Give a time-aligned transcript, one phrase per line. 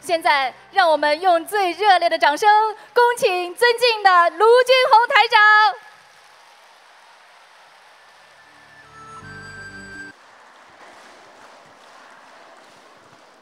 [0.00, 2.48] 现在，让我们用最热烈的掌声，
[2.94, 5.38] 恭请尊敬的卢军红台长。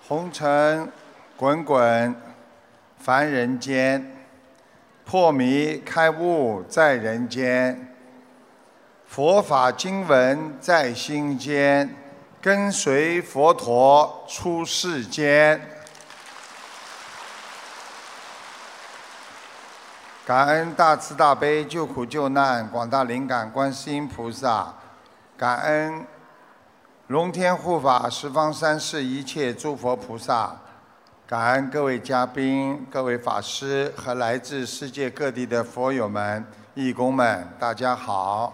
[0.09, 0.93] 红尘
[1.36, 2.14] 滚滚，
[2.98, 4.02] 凡人间；
[5.04, 7.95] 破迷开悟在人间。
[9.06, 11.95] 佛法经文在心间，
[12.43, 15.77] 跟随佛陀出世间。
[20.28, 24.74] 感恩大慈大悲救苦救难广大灵感观世音菩萨，
[25.38, 26.06] 感恩
[27.06, 30.55] 龙天护法十方三世一切诸佛菩萨，
[31.27, 38.52] 感恩各位嘉宾、各位法师和来自世界各地的佛友们、义工们，大家好。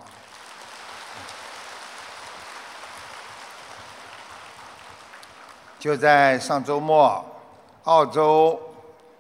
[5.81, 7.25] 就在上周末，
[7.83, 8.64] 澳洲。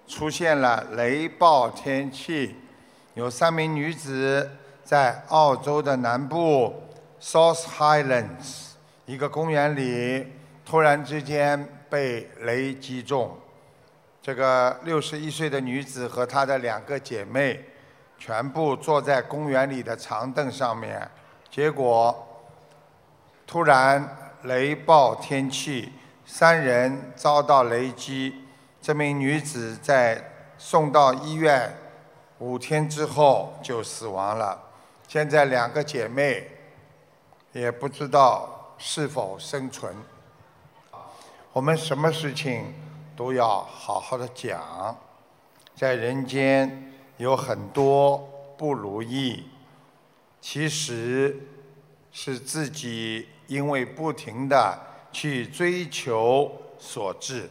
[0.06, 2.54] 出现了雷暴天气，
[3.14, 4.50] 有三名女子
[4.84, 6.82] 在澳洲的南部
[7.20, 8.72] South Highlands
[9.06, 10.26] 一个公园里，
[10.64, 13.36] 突然之间被雷击中。
[14.20, 17.64] 这个六十一岁的女子和她的两个姐妹，
[18.18, 21.10] 全部坐在公园里的长凳上面，
[21.50, 22.26] 结果
[23.46, 24.06] 突然
[24.42, 25.92] 雷暴天气，
[26.26, 28.43] 三人遭到雷击。
[28.84, 30.22] 这名女子在
[30.58, 31.74] 送到医院
[32.38, 34.62] 五天之后就死亡了。
[35.08, 36.46] 现在两个姐妹
[37.54, 39.96] 也不知道是否生存。
[41.54, 42.74] 我们什么事情
[43.16, 44.94] 都要好好的讲。
[45.74, 48.18] 在人间有很多
[48.58, 49.48] 不如意，
[50.42, 51.34] 其实
[52.12, 54.78] 是自己因为不停的
[55.10, 57.48] 去追求所致。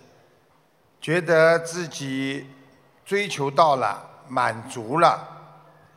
[1.04, 2.48] 觉得自己
[3.04, 5.20] 追求到了满足了，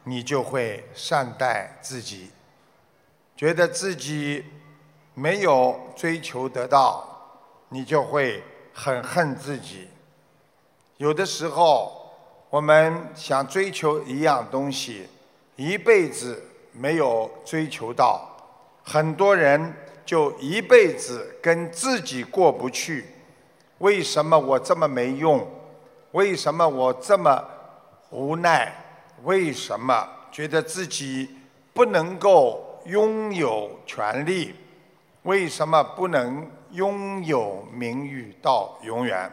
[0.03, 2.33] 你就会善待自己；
[3.37, 4.45] 觉得自己
[5.15, 7.07] 没有追求得到，
[7.69, 8.43] 你就会
[8.75, 9.87] 很恨自己。
[10.97, 12.11] 有的时候，
[12.51, 15.09] 我们想追求一样东西，
[15.55, 18.29] 一辈子没有追求到，
[18.83, 19.73] 很多人
[20.05, 23.05] 就一辈子跟自己过不去。
[23.79, 25.47] 为什么我这么没用？
[26.13, 27.45] 为什么我这么
[28.11, 28.73] 无奈？
[29.25, 31.29] 为什么觉得自己
[31.75, 34.55] 不能够拥有权利？
[35.25, 39.31] 为什么不能拥有名誉到永远？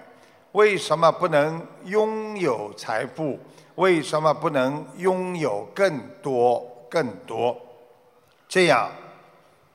[0.53, 3.39] 为什么不能拥有财富？
[3.75, 7.55] 为什么不能拥有更多更多？
[8.47, 8.89] 这样，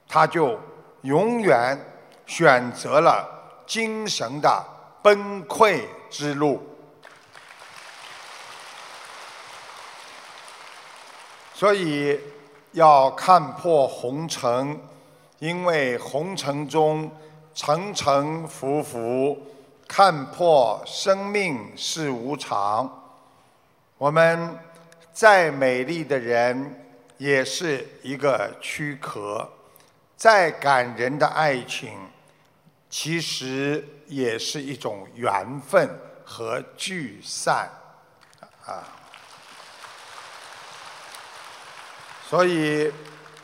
[0.09, 0.59] 他就
[1.03, 1.79] 永远
[2.27, 3.38] 选择了。
[3.69, 4.65] 精神的
[5.03, 6.61] 崩溃之路，
[11.53, 12.19] 所以
[12.73, 14.81] 要看破红尘，
[15.39, 17.11] 因为红尘中
[17.55, 19.39] 沉沉浮浮，
[19.87, 22.91] 看破生命是无常。
[23.99, 24.59] 我们
[25.13, 29.47] 再美丽的人，也是一个躯壳；
[30.17, 31.91] 再感人的爱情。
[32.91, 35.89] 其实也是一种缘分
[36.25, 37.71] 和聚散，
[38.65, 38.83] 啊，
[42.29, 42.93] 所以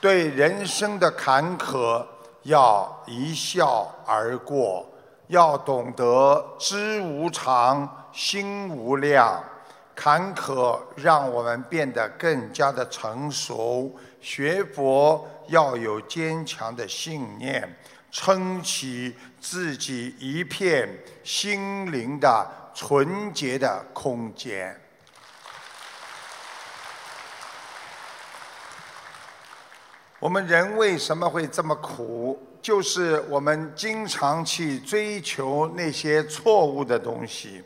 [0.00, 2.05] 对人生的坎坷
[2.43, 4.87] 要一笑而过，
[5.28, 9.43] 要懂得知无常，心无量。
[9.94, 17.78] 坎坷让我们变得更加的成熟，学佛要有坚强的信念。
[18.16, 20.88] 撑起自己一片
[21.25, 24.80] 心灵的纯洁的空间。
[30.20, 32.41] 我们人为什么会这么苦？
[32.62, 37.64] 就是我们经常去追求那些错误的东西。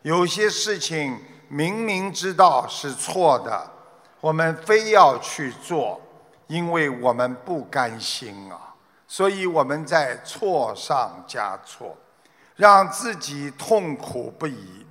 [0.00, 3.70] 有些事情明明知道是错的，
[4.22, 6.00] 我们非要去做，
[6.46, 8.73] 因为我们不甘心啊。
[9.16, 11.96] 所以我们在错上加错，
[12.56, 14.84] 让自己痛苦不已。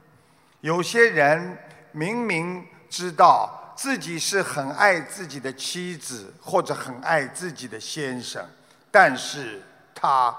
[0.62, 1.58] 有些人
[1.92, 8.42] 明明知道自己是很爱自己的妻子或者很爱自己的先生，
[8.90, 9.62] 但是
[9.94, 10.34] 他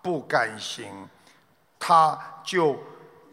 [0.00, 0.90] 不甘心，
[1.78, 2.82] 他就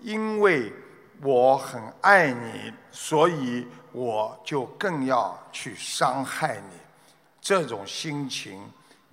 [0.01, 0.73] 因为
[1.21, 6.77] 我很爱你，所以我就更要去伤害你。
[7.39, 8.61] 这种心情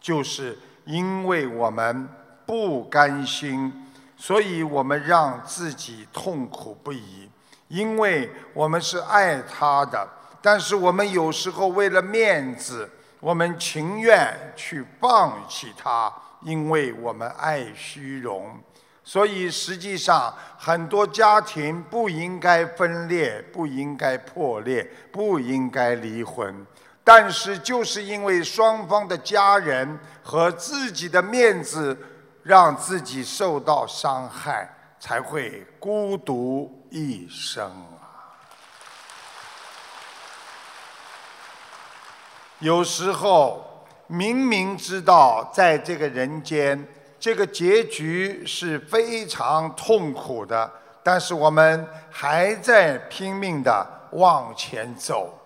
[0.00, 0.58] 就是。
[0.84, 2.08] 因为我们
[2.44, 3.73] 不甘心，
[4.17, 7.29] 所以我们让自己痛苦不已，
[7.69, 10.08] 因为我们是爱他的。
[10.40, 12.90] 但是我们有时候为了面子，
[13.20, 18.58] 我们情愿去放弃他，因为我们爱虚荣。
[19.05, 26.64] 所以实际上，很多家庭不应该分裂，不应该破裂，不应该离婚。
[27.04, 31.96] 但是就是因为双方的家人和自己的面子，
[32.43, 38.06] 让自己受到伤害，才会孤独一生啊。
[42.60, 46.87] 有时候明明知道在这个人间，
[47.19, 50.70] 这个结局是非常痛苦的，
[51.02, 55.37] 但是我们还在拼命的往前走，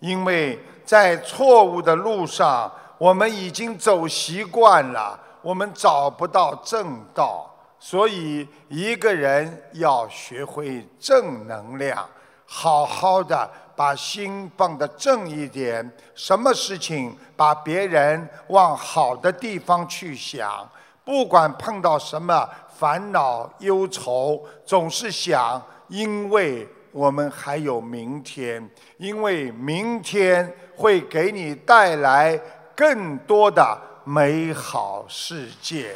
[0.00, 0.58] 因为
[0.90, 7.48] 在错误的路上，我们已经走习惯了，我们找不到正道，
[7.78, 12.04] 所以一个人要学会正能量，
[12.44, 13.48] 好好的。
[13.76, 20.68] 把心放得正一点，什么事情把别人往好的地方去想，
[21.04, 22.46] 不管碰到什么
[22.76, 32.40] 烦恼忧愁，总是想，因为我们还有明天，因为明天会给你带来
[32.74, 35.94] 更多的美好世界！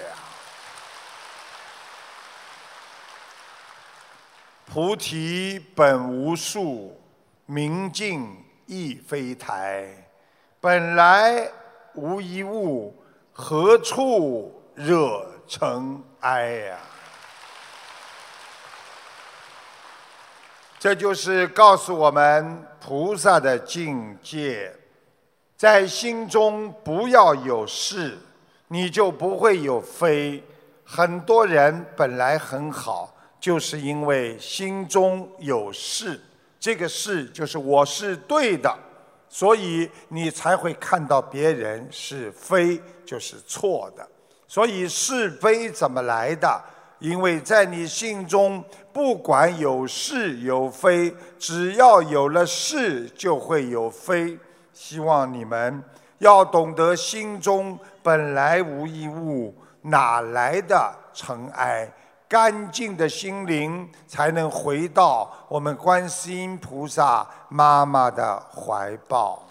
[4.67, 7.01] 菩提本无树。
[7.47, 9.87] 明镜亦非台，
[10.61, 11.47] 本来
[11.95, 12.95] 无一物，
[13.33, 16.79] 何处惹尘埃呀？
[20.79, 24.71] 这就是告诉我们菩萨的境界，
[25.57, 28.19] 在心中不要有事，
[28.69, 30.45] 你就不会有非。
[30.85, 36.21] 很多人本来很好，就是因为心中有事。
[36.61, 38.71] 这个是就是我是对的，
[39.31, 44.07] 所以你才会看到别人是非就是错的。
[44.47, 46.63] 所以是非怎么来的？
[46.99, 54.39] 因为在你心中，不管有是有非，只要有了是，就会有非。
[54.73, 55.83] 希望你们
[56.19, 61.93] 要懂得，心中本来无一物，哪来的尘埃？
[62.27, 69.47] 干净的心灵才能回到我们观世音菩萨妈妈的怀抱。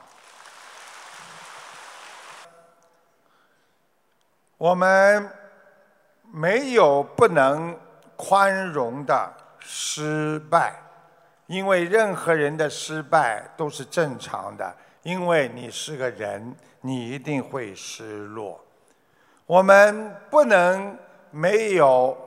[4.57, 5.29] 我们
[6.35, 7.77] 没有不能
[8.15, 10.73] 宽容的失败，
[11.45, 18.59] 因为任何人的失败都是正常的，因为你是个人，你一定会失落。
[19.45, 20.97] 我们不能
[21.29, 22.17] 没有。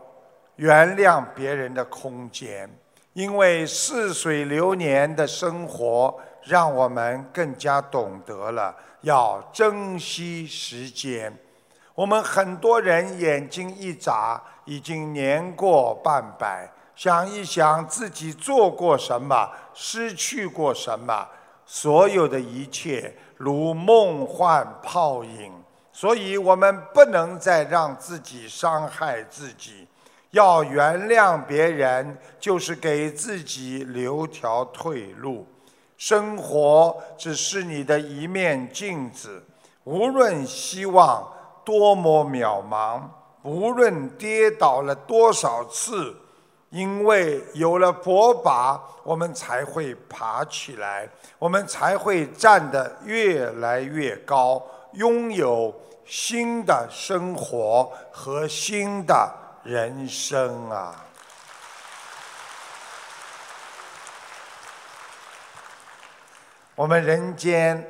[0.56, 2.66] 原谅别人的空间，
[3.12, 11.30] 因为似水流年的生活，让我们更加懂得了要珍惜时间。
[11.96, 16.70] 我们很多人眼睛一眨，已经年过半百。
[16.94, 21.26] 想一想自己做过什么，失去过什么，
[21.64, 25.50] 所有的一切如梦幻泡影。
[25.90, 29.88] 所以我们不能再让自己伤害自己。
[30.32, 35.46] 要原谅别人，就是给自己留条退路。
[35.96, 39.42] 生活只是你的一面镜子，
[39.84, 41.26] 无论希望
[41.66, 43.02] 多么渺茫，
[43.42, 46.16] 无论跌倒了多少次，
[46.70, 51.06] 因为有了佛法，我们才会爬起来，
[51.38, 55.74] 我们才会站得越来越高，拥有
[56.06, 59.42] 新的生活和新的。
[59.66, 61.04] 人生啊，
[66.76, 67.84] 我们人间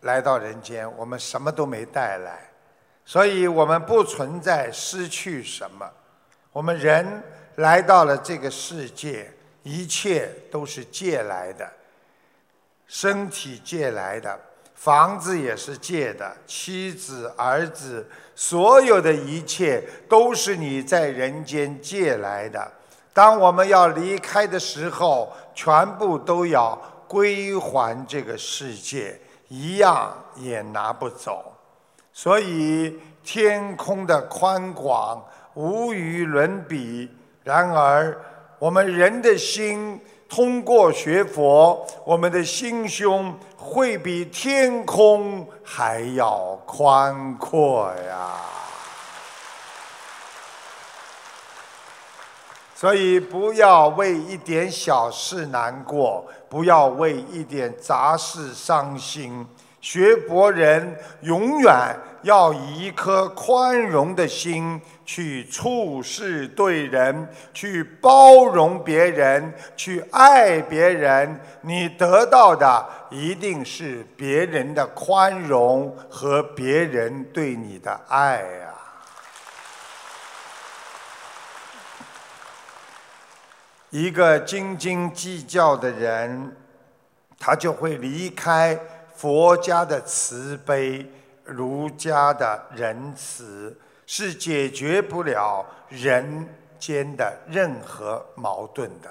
[0.00, 2.45] 来到人间，我们什么都没带来，
[3.06, 5.88] 所以我们不存在失去什么。
[6.52, 7.22] 我们人
[7.54, 9.32] 来到了这个世界，
[9.62, 11.72] 一切都是借来的，
[12.88, 14.38] 身体借来的。
[14.74, 22.70] 房子也是借的，妻子、儿子，所有的一切都是你在人间借来的。
[23.14, 26.76] 当我们要离开的时候，全部都要
[27.08, 31.55] 归还这个世界，一样也拿不走。
[32.18, 37.10] 所以天空的宽广无与伦比。
[37.44, 38.18] 然而，
[38.58, 43.38] 我们人的心通过学佛，我们的心胸。
[43.58, 48.36] 会比天空还要宽阔呀！
[52.74, 59.44] 所以不要为一点小事难过，不要为一点杂事伤心。
[59.86, 61.72] 学博人永远
[62.22, 71.40] 要以一颗宽容的心去处事对人，去包容别人，去爱别人。
[71.60, 78.74] 你得到的一定是别人的宽容和别人对你的爱呀。
[83.90, 86.56] 一个斤斤计较的人，
[87.38, 88.76] 他就会离开。
[89.16, 91.10] 佛家的慈悲，
[91.44, 96.46] 儒家的仁慈，是解决不了人
[96.78, 99.10] 间的任何矛盾的。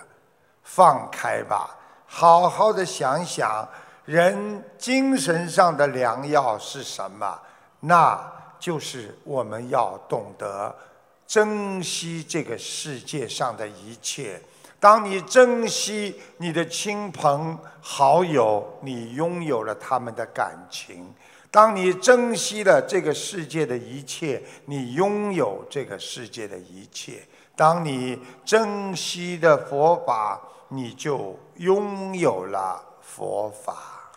[0.64, 3.68] 放开吧，好好的想想，
[4.06, 7.40] 人精神上的良药是什么？
[7.80, 10.76] 那就是我们要懂得
[11.28, 14.42] 珍惜这个世界上的一切。
[14.86, 21.12] 当你珍惜你的亲朋好友，你拥有了他们的感情；
[21.50, 27.14] 当你珍惜了这个世界的一切，你拥有这个世界的一切；
[27.56, 34.12] 当你珍惜的佛法，你就拥有了佛法。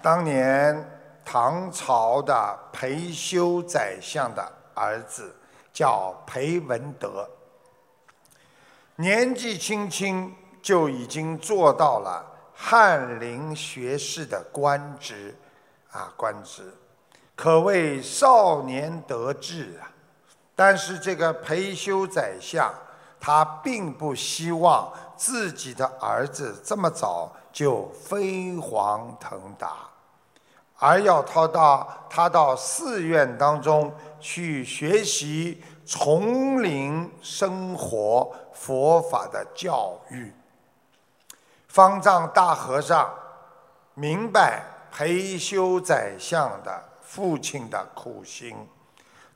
[0.00, 4.60] 当年唐朝的裴休宰相的。
[4.72, 5.34] 儿子
[5.72, 7.28] 叫裴文德，
[8.96, 12.24] 年纪轻轻就已经做到了
[12.54, 15.34] 翰林学士的官职，
[15.92, 16.72] 啊，官职
[17.34, 19.88] 可谓少年得志啊。
[20.54, 22.70] 但是这个裴修宰相，
[23.18, 29.76] 他并不希望自己的儿子这么早就飞黄腾达。
[30.78, 40.32] 而要他到他到寺院当中去学习丛林生活佛法的教育。
[41.68, 43.12] 方丈大和尚
[43.94, 44.62] 明白
[44.92, 48.56] 裴修宰相的父亲的苦心，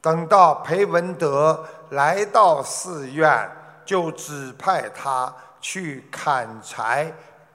[0.00, 3.50] 等到裴文德来到寺院，
[3.84, 7.12] 就指派他去砍柴、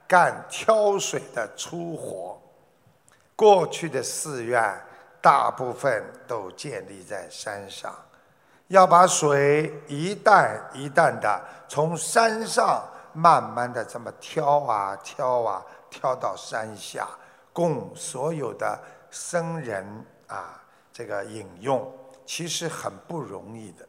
[0.08, 2.42] 干挑水的粗活。
[3.36, 4.82] 过去的寺院
[5.22, 7.94] 大部分都建立在山上，
[8.68, 12.84] 要把水一担一担的从山上
[13.14, 17.08] 慢慢的这么挑啊挑啊挑到山下，
[17.52, 18.80] 供所有的
[19.12, 19.86] 僧人
[20.28, 21.92] 啊这个饮用，
[22.26, 23.88] 其实很不容易的，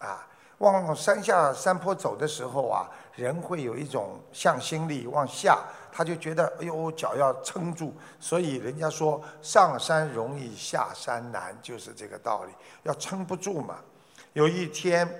[0.00, 0.26] 啊，
[0.58, 5.58] 往山下山坡走的时候啊，人会有一种向心力往下。
[5.98, 12.52] 他就觉得，哎呦，脚要撑住，所以人家说上山容易下山难，就是这个道理，
[12.84, 13.78] 要撑不住嘛。
[14.32, 15.12] 有一天，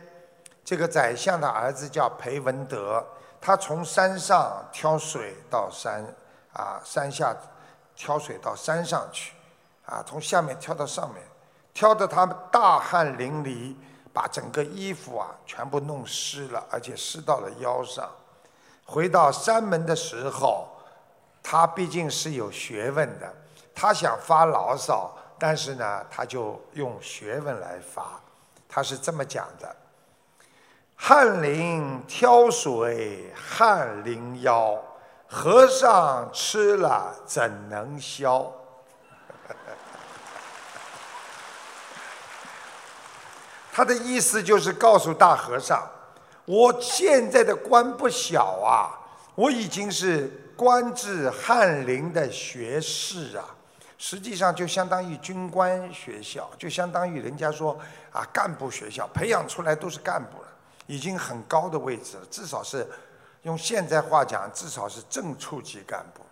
[0.64, 3.04] 这个宰相的儿子叫裴文德，
[3.40, 6.00] 他从山上挑水到山
[6.52, 7.36] 啊山下
[7.96, 9.32] 挑水到山上去，
[9.84, 11.20] 啊从下面挑到上面，
[11.74, 13.74] 挑得他大汗淋漓，
[14.12, 18.08] 把整个衣服啊全部弄湿了，而且湿到了腰上。
[18.90, 20.66] 回到山门的时候，
[21.42, 23.30] 他毕竟是有学问的，
[23.74, 28.18] 他想发牢骚，但是呢，他就用学问来发。
[28.66, 29.76] 他是这么讲的
[30.96, 34.82] ：“翰林挑水翰林腰，
[35.26, 38.50] 和尚吃了怎能消？”
[43.70, 45.86] 他的意思就是告诉大和尚。
[46.48, 48.96] 我现在的官不小啊，
[49.34, 53.44] 我已经是官至翰林的学士啊，
[53.98, 57.78] 实际上就相当于军官学校，就相当于人家说
[58.10, 60.48] 啊干部学校，培养出来都是干部了，
[60.86, 62.88] 已经很高的位置了，至少是
[63.42, 66.22] 用现在话讲，至少是正处级干部。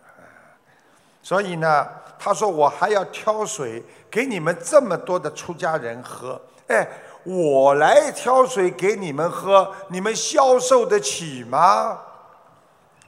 [1.21, 6.87] 所以呢，他说我还要挑水给你们这么多的出家人喝，哎。
[7.23, 11.99] 我来挑水给你们喝，你们消受得起吗？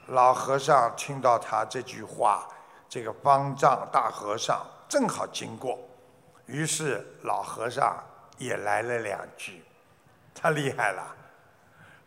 [0.07, 2.47] 老和尚听到他这句话，
[2.89, 5.79] 这个方丈大和尚正好经过，
[6.47, 7.95] 于是老和尚
[8.37, 9.63] 也来了两句，
[10.33, 11.03] 他厉害了，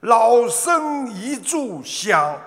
[0.01, 2.39] 老僧一炷香，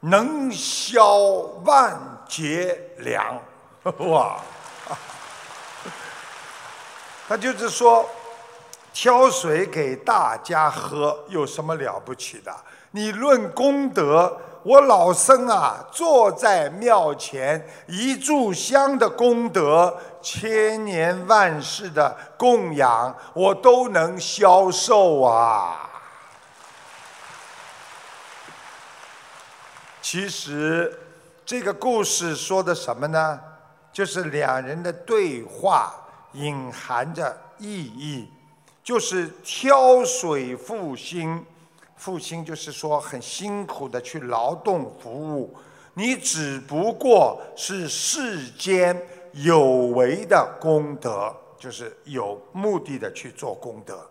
[0.00, 1.16] 能消
[1.64, 1.98] 万
[2.28, 3.40] 劫粮，
[4.10, 4.38] 哇！
[7.26, 8.08] 他就是说。
[8.94, 12.54] 挑水给大家喝有什么了不起的？
[12.92, 25.90] 你论功德，我老僧啊，坐在庙前一炷香的功德，千年万世的供养，我都能消受啊。
[30.00, 30.96] 其实，
[31.44, 33.40] 这个故事说的什么呢？
[33.92, 35.92] 就是两人的对话
[36.32, 38.32] 隐含着意义，
[38.84, 41.44] 就是挑水复兴。
[41.96, 45.52] 复兴就是说很辛苦的去劳动服务，
[45.94, 49.00] 你只不过是世间
[49.32, 54.08] 有为的功德，就是有目的的去做功德。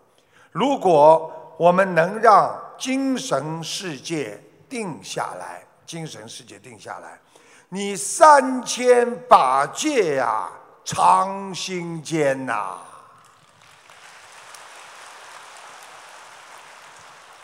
[0.50, 5.62] 如果我们能让精神世界定下来。
[5.86, 7.20] 精神世界定下来，
[7.68, 10.50] 你三千把戒呀，
[10.82, 12.78] 长心间呐。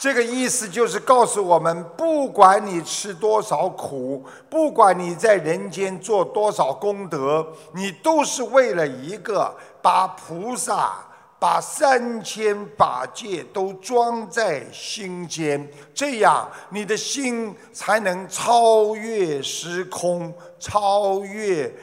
[0.00, 11.04] 这个意思就是告诉我们，不管你吃多少苦，不管你在人间做多少功德，你都是为了一个把菩萨。
[11.38, 21.74] 把三千把戒都装在心间，这样你的心才能超越时空，超越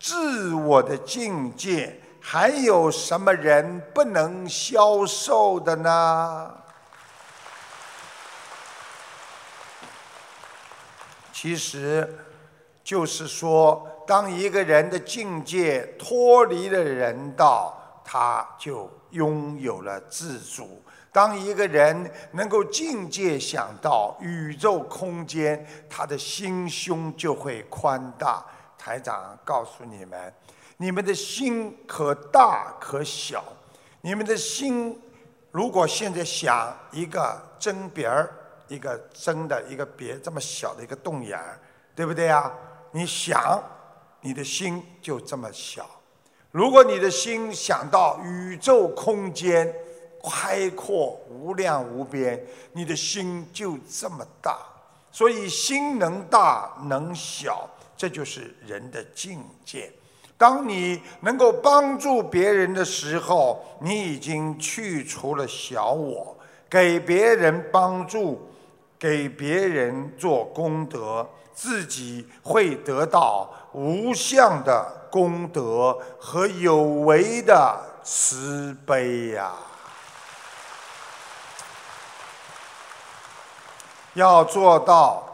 [0.00, 1.96] 自我的境界。
[2.18, 6.50] 还有什么人不能消受的呢？
[11.40, 12.18] 其实，
[12.82, 17.74] 就是说，当一个人的境界脱离了人道。
[18.10, 20.82] 他就拥有了自主。
[21.12, 28.42] 当一个人能够境界想到宇宙空间，他的心胸就会宽大。
[28.78, 30.32] 台长告诉你们，
[30.78, 33.44] 你们的心可大可小。
[34.00, 34.98] 你们的心，
[35.50, 38.32] 如果现在想一个针鼻儿，
[38.68, 41.58] 一个针的一个别这么小的一个洞眼儿，
[41.94, 42.52] 对不对呀？
[42.92, 43.62] 你想，
[44.20, 45.84] 你的心就这么小。
[46.50, 49.72] 如果你的心想到宇宙空间
[50.24, 54.58] 开阔无量无边，你的心就这么大。
[55.10, 59.92] 所以心能大能小，这就是人的境界。
[60.36, 66.36] 当你能够帮助别人的时候，你已经去除了小我，
[66.70, 68.47] 给别人帮助，
[68.98, 74.96] 给别人做功德，自己会得到无相的。
[75.10, 79.54] 功德和有为的慈悲呀，
[84.12, 85.26] 要做到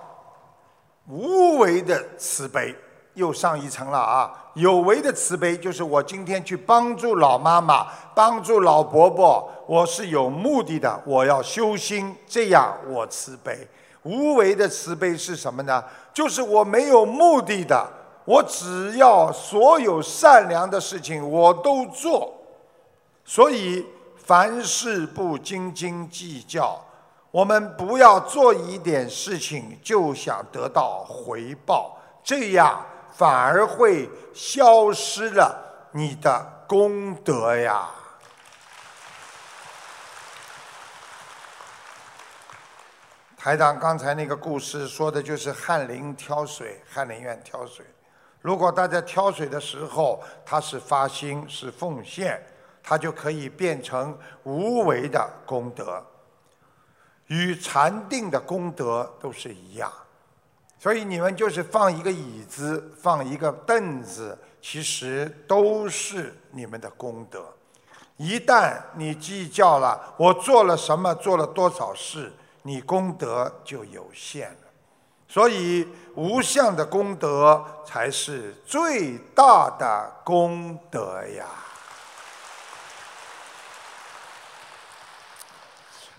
[1.09, 2.73] 无为的慈悲，
[3.15, 4.33] 又上一层了啊！
[4.55, 13.67] 有为的慈悲就是我今天去帮助老妈妈、帮助老伯伯，我是有目的的，我要修心，这样我慈悲。
[14.03, 15.83] 无为的慈悲是什么呢？
[16.13, 17.87] 就是我没有目的的。
[18.27, 22.33] 我只要所有善良的事情我都做，
[23.25, 23.85] 所以
[24.17, 26.81] 凡事不斤斤计较。
[27.31, 32.81] 我们不要做一点事情就想得到回报，这样
[33.15, 37.89] 反而会消失了你的功德呀。
[43.37, 47.85] 台长刚才那个故事说的就是翰林挑水，翰林院挑水。
[48.41, 52.43] 如果大家挑水的时候，他是发心是奉献，
[52.83, 56.05] 他就可以变成无为的功德，
[57.27, 59.93] 与禅定的功德都是一样。
[60.85, 67.43] 所以你们就是放一个椅子，放一个凳子，其实都是你们的功德。
[68.19, 74.57] 一旦你计较了，我做了什么，做了多少事，你功德就有限了。
[75.27, 81.47] 所以，无相的功德才是最大的功德呀！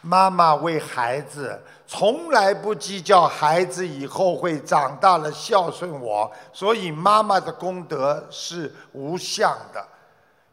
[0.01, 1.63] 妈妈为孩子，
[1.97, 9.81] 从来不计较孩子以后会长大了孝顺我，所以妈妈的功德是无相的。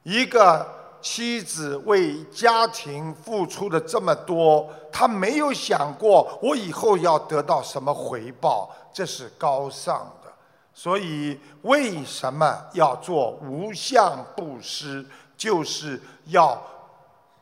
[0.05, 0.65] 一个。
[1.05, 10.33] 妻子为家庭付出了这么多，她没有想过我以后要得到什么回报，这是高尚的。
[10.73, 15.05] 所以，为什么要做无相布施？
[15.37, 16.57] 就是要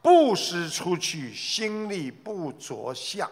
[0.00, 3.28] 布施出去，心里不着相。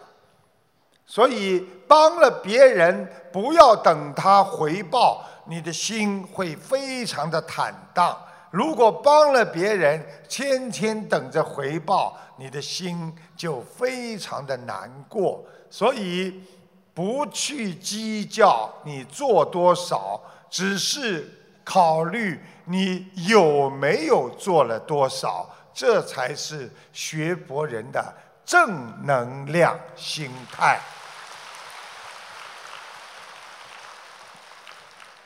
[1.11, 8.15] 所以，帮了别人，不要等他回报，你的心会非常的坦荡。
[8.51, 15.43] 如果帮了别人，天天等着回报，你的心就非常的难过。
[15.71, 16.43] 所以，
[16.93, 21.27] 不去计较你做多少，只是
[21.63, 28.13] 考虑你有没有做了多少，这才是学佛人的
[28.45, 30.79] 正能量心态。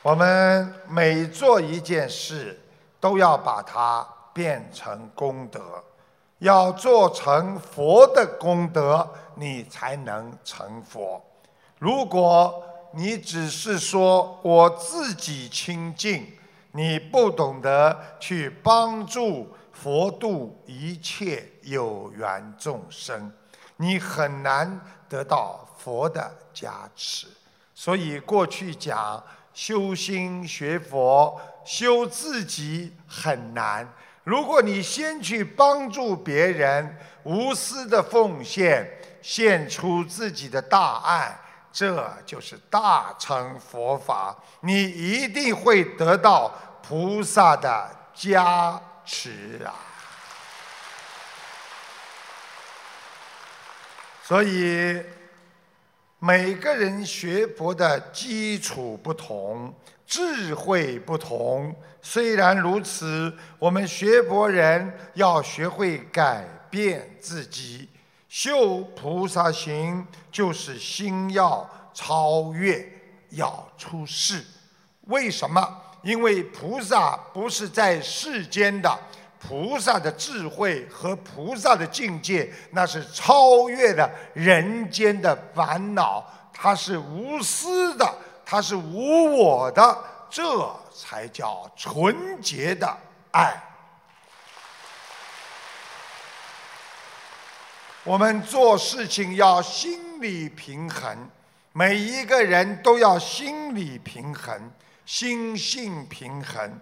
[0.04, 2.60] 我们每做一件事，
[3.00, 5.82] 都要把它变成功德，
[6.40, 11.24] 要做成佛的功德，你才能成佛。
[11.78, 12.62] 如果
[12.92, 16.30] 你只是说我自己清净，
[16.72, 23.32] 你不懂得去帮助佛度一切有缘众生，
[23.78, 27.26] 你很难得到佛的加持。
[27.74, 29.24] 所以过去讲。
[29.54, 33.88] 修心学佛，修自己很难。
[34.24, 38.86] 如果你先去帮助别人，无私的奉献，
[39.22, 41.38] 献出自己的大爱，
[41.72, 44.36] 这就是大乘佛法。
[44.60, 49.72] 你一定会得到菩萨的加持啊！
[54.22, 55.00] 所以。
[56.26, 59.74] 每个人学佛的基础不同，
[60.06, 61.76] 智慧不同。
[62.00, 67.90] 虽然如此，我们学佛人要学会改变自己，
[68.26, 72.90] 修菩萨行，就是心要超越，
[73.28, 74.42] 要出世。
[75.02, 75.78] 为什么？
[76.02, 78.98] 因为菩萨不是在世间的。
[79.46, 88.14] 菩萨的智慧和菩萨的境界，那是超越了人间的烦恼，它是无私的，
[88.46, 89.98] 它是无我的，
[90.30, 92.96] 这才叫纯洁的
[93.32, 93.54] 爱。
[98.02, 101.30] 我们做事情要心理平衡，
[101.72, 104.72] 每一个人都要心理平衡，
[105.04, 106.80] 心性平衡。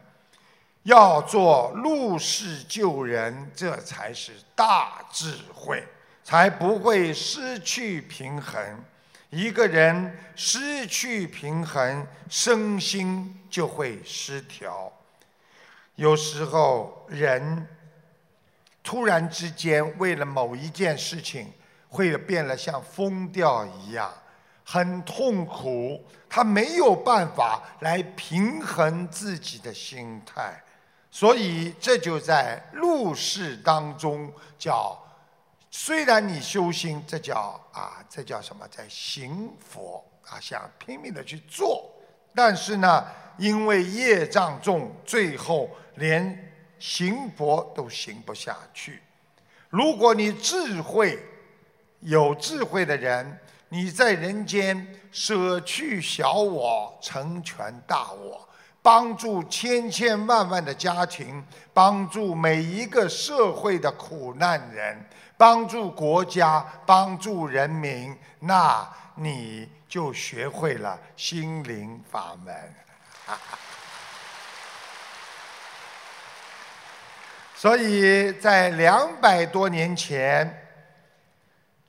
[0.85, 5.87] 要做入世救人，这才是大智慧，
[6.25, 8.61] 才不会失去平衡。
[9.31, 14.92] 一个人失去平衡，身心就会失调。
[15.95, 17.66] 有时候人
[18.83, 21.53] 突然之间为了某一件事情，
[21.88, 24.12] 会变得像疯掉一样，
[24.64, 26.05] 很痛苦。
[26.29, 30.61] 他没有办法来平衡自己的心态。
[31.14, 34.98] 所以这就在入世当中叫，
[35.70, 38.66] 虽然你修心，这叫啊，这叫什么？
[38.68, 41.92] 在行佛啊，想拼命的去做，
[42.35, 43.05] 但是呢，
[43.37, 49.03] 因为业障重，最后连行佛都行不下去。
[49.68, 51.22] 如果你智慧
[52.01, 53.38] 有智慧的人，
[53.73, 58.47] 你在人间舍去小我，成全大我。
[58.83, 65.03] 帮助千千万万的家庭，帮助每一个社会的苦难人，
[65.39, 72.75] 帮助国家，帮助人民，那你就学会了心灵法门。
[77.57, 80.62] 所以在两百多年前，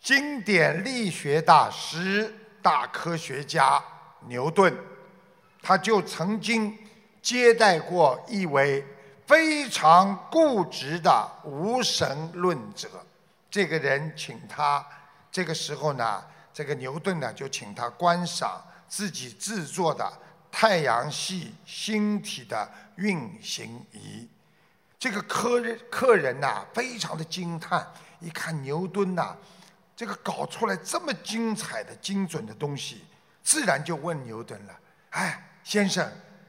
[0.03, 3.81] 经典力学大师、大科学家
[4.27, 4.71] 牛顿，
[5.63, 6.77] 他就曾经。
[7.21, 8.85] 接待过一位
[9.25, 12.89] 非常固执的无神论者，
[13.49, 14.85] 这个人请他，
[15.31, 16.21] 这个时候呢，
[16.53, 20.11] 这个牛顿呢就请他观赏自己制作的
[20.51, 24.27] 太阳系星体的运行仪。
[24.99, 27.87] 这个客人客人呐非常的惊叹，
[28.19, 29.33] 一看牛顿呐，
[30.03, 33.05] 这个搞出来这么精彩的精准的东西，
[33.41, 34.73] 自然就问牛顿了
[35.11, 36.05] ：“哎，先生。”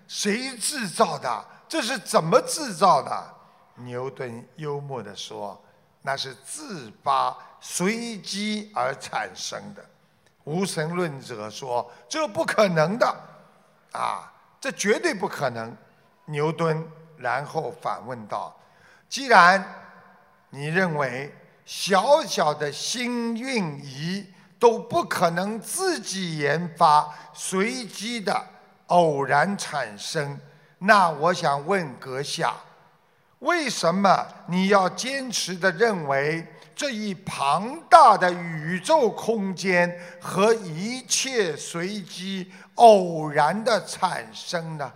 [0.09, 1.47] 谁制造的？
[1.69, 3.35] 这是怎么制造的？
[3.77, 5.65] 牛顿幽默地说
[6.03, 9.85] ：“那是自发、随机而产生的。”
[10.43, 13.07] 无神论者说：“这不可能的，
[13.93, 15.75] 啊，这绝对不可能。”
[16.27, 16.85] 牛顿
[17.17, 18.53] 然后反问道
[19.09, 19.65] ：“既然
[20.51, 21.33] 你认为
[21.65, 24.27] 小小的星运仪
[24.59, 28.45] 都不可能自己研发、随机的？”
[28.89, 30.39] 偶然产生，
[30.79, 32.55] 那我想问阁下，
[33.39, 36.47] 为什么你要坚持的认为
[36.77, 44.93] 这一庞大的宇宙空间和一切随机偶然的产生呢？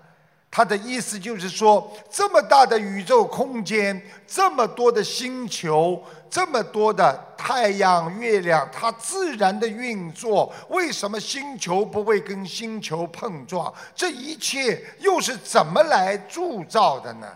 [0.59, 13.73] 他的意思就是说，这么大的宇宙空间，这么多的星球，这么多的太阳、月亮，它自然的运作，为什么星球不会跟星球碰撞？
[13.95, 17.29] 这一切又是怎么来铸造的呢？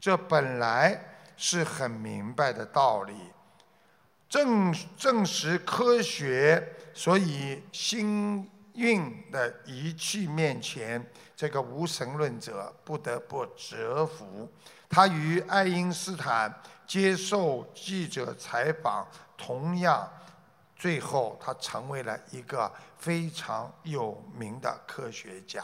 [0.00, 1.00] 这本来
[1.36, 3.14] 是很明白的道理。
[4.28, 6.60] 证证实科学，
[6.92, 11.00] 所以星运的仪器面前，
[11.36, 14.48] 这个无神论者不得不折服。
[14.88, 16.52] 他与爱因斯坦
[16.86, 20.08] 接受记者采访，同样，
[20.76, 25.62] 最后他成为了一个非常有名的科学家。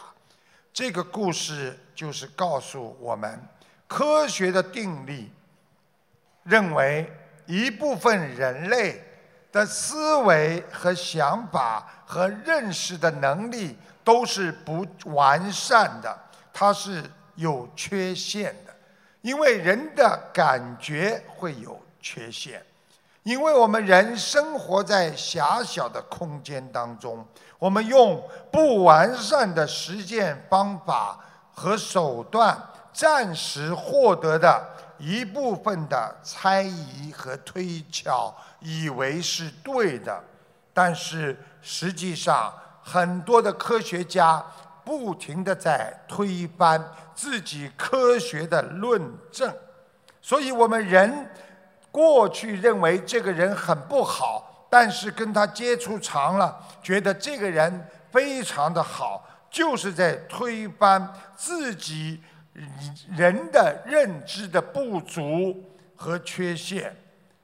[0.72, 3.40] 这个故事就是告诉我们，
[3.87, 5.30] 科学的定律
[6.44, 7.11] 认为。
[7.46, 9.02] 一部分人类
[9.50, 13.76] 的思维和想法和认识的能力
[14.11, 16.18] 都是不完善的，
[16.53, 17.01] 它是
[17.37, 18.75] 有缺陷的，
[19.20, 22.61] 因为人的感觉会有缺陷，
[23.23, 27.25] 因为我们人生活在狭小的空间当中，
[27.57, 28.20] 我们用
[28.51, 31.16] 不完善的实践方法
[31.53, 32.61] 和手段，
[32.92, 34.61] 暂时获得的。
[34.99, 40.23] 一部分的猜疑和推敲，以为是对的，
[40.75, 42.53] 但是实际上
[42.90, 44.44] 很多的科学家
[44.85, 49.00] 不停的在推翻自己科学的论
[49.31, 49.55] 证，
[50.20, 51.31] 所以我们人
[51.92, 62.20] 过去认为这个人很不好，但是跟他接触长了，觉得这个人非常的好，就是在推翻自己。
[63.16, 65.64] 人的认知的不足
[65.96, 66.94] 和缺陷，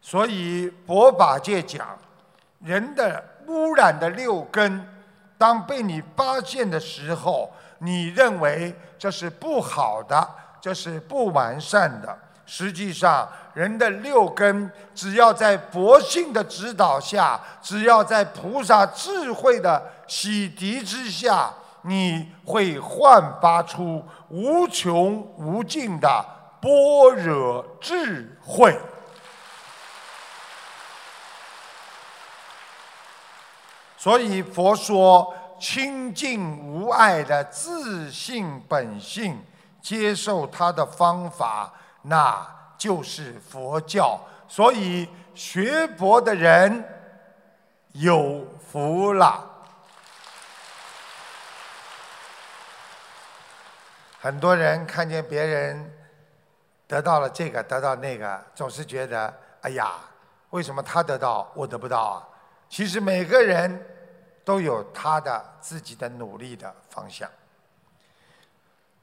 [0.03, 1.97] 所以佛法界讲，
[2.61, 4.85] 人的污染的六根，
[5.39, 10.29] 当被你发现的时候，你认为这是不好的，
[10.61, 12.17] 这是不完善的。
[12.47, 21.51] 实际上，人的六根，只要在佛性的指导下，只要在菩萨智慧的洗涤之下。
[21.89, 26.25] 你会焕发出无穷无尽的
[26.61, 28.77] 般若智慧。
[34.07, 39.45] 所以佛说清净无碍的自信本性，
[39.83, 42.47] 接受他的方法，那
[42.79, 44.17] 就是佛教。
[44.47, 46.85] 所以学佛的人
[47.95, 49.45] 有福了。
[54.21, 55.93] 很多人看见别人
[56.87, 59.95] 得到了这个，得到那个，总是觉得哎呀，
[60.51, 62.23] 为什么他得到我得不到啊？
[62.69, 63.85] 其实每个人
[64.47, 67.29] 都有他的自己的努力的方向。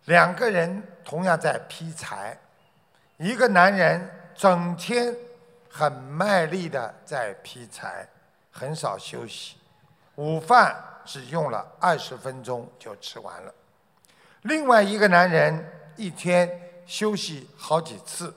[0.05, 2.37] 两个人同样在劈柴，
[3.17, 5.13] 一个男人整天
[5.69, 8.07] 很卖力的在劈柴，
[8.53, 9.57] 很少休息，
[10.15, 13.53] 午饭只用了二十分钟就吃完了。
[14.43, 15.61] 另外一个男人
[15.97, 16.49] 一天
[16.85, 18.33] 休息好几次，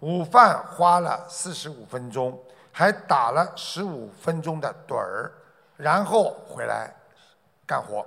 [0.00, 2.36] 午饭花了四十五分钟，
[2.72, 5.30] 还打了十五分钟的盹儿，
[5.82, 6.94] 然后回来
[7.66, 8.06] 干活。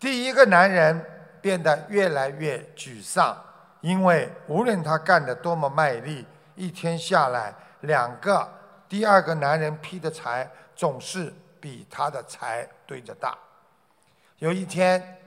[0.00, 1.02] 第一个男人
[1.40, 3.36] 变得越来越沮丧，
[3.80, 8.46] 因为无论他干得多么卖力，一天下来，两个
[8.88, 13.38] 第二个男人劈的柴总是比他的柴堆着大。
[14.38, 15.18] 有一天。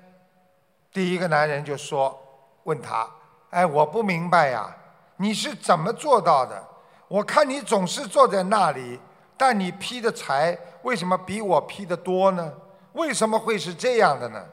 [0.96, 2.18] 第一个男人就说
[2.64, 3.06] ：“问他，
[3.50, 4.74] 哎，我不明白呀，
[5.18, 6.64] 你是怎么做到的？
[7.10, 8.98] 我看你总是坐在那里，
[9.36, 12.54] 但你劈的柴为什么比我劈的多呢？
[12.94, 14.46] 为什么会是这样的呢？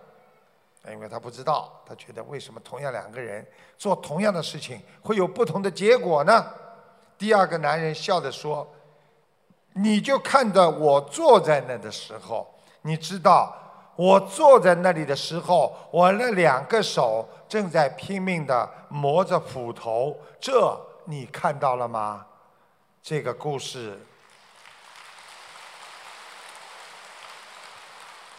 [0.90, 6.44] 因为他不知道，他觉得为什么同样两个人做同样的事情会有不同的结果呢？”
[7.18, 8.66] 第二个男人笑着说
[9.74, 13.54] ：“你就看着我坐在那的时候，你知道。”
[13.94, 22.24] 我坐在那里的时候，我那两个手正在拼命地磨着斧头，这你看到了吗？
[23.02, 24.00] 这个故事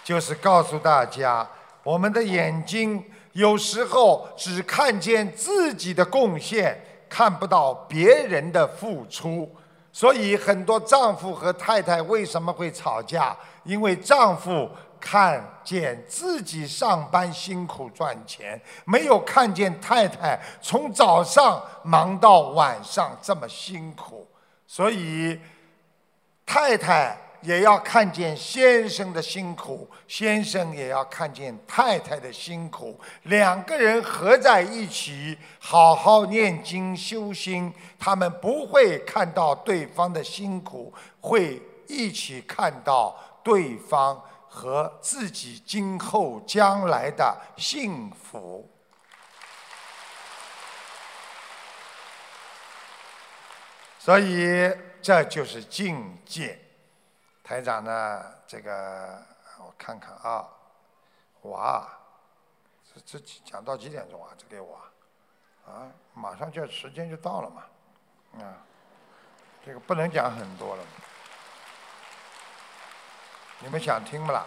[0.04, 1.48] 就是告诉大家，
[1.84, 9.50] 我们的眼睛有时候只看见自己的贡献，看不到别人的付出。
[9.92, 13.36] 所以，很多丈夫和太太为什么会吵架？
[13.64, 14.70] 因为丈夫。
[15.06, 24.26] 看见自己上班辛苦赚钱，没有看见太太从早上忙到晚上这么辛苦，
[24.66, 25.38] 所以
[26.46, 48.70] 太太也要看见先生的辛苦，先生也要看见太太的辛苦，两个人合在一起，好好念经修心，他们不会看到对方的辛苦，会一起看到对方和自己今后将来的幸福。
[54.00, 56.63] 所以这就是境界。
[57.44, 59.22] 台长呢，这个
[59.60, 60.48] 我看看啊，
[61.42, 61.88] 哇，
[62.94, 64.32] 这这讲到几点钟啊？
[64.38, 64.80] 这给我
[65.66, 67.64] 啊，马上就时间就到了嘛，
[68.42, 68.56] 啊，
[69.66, 70.84] 这个不能讲很多了。
[73.60, 74.46] 你们想听不啦？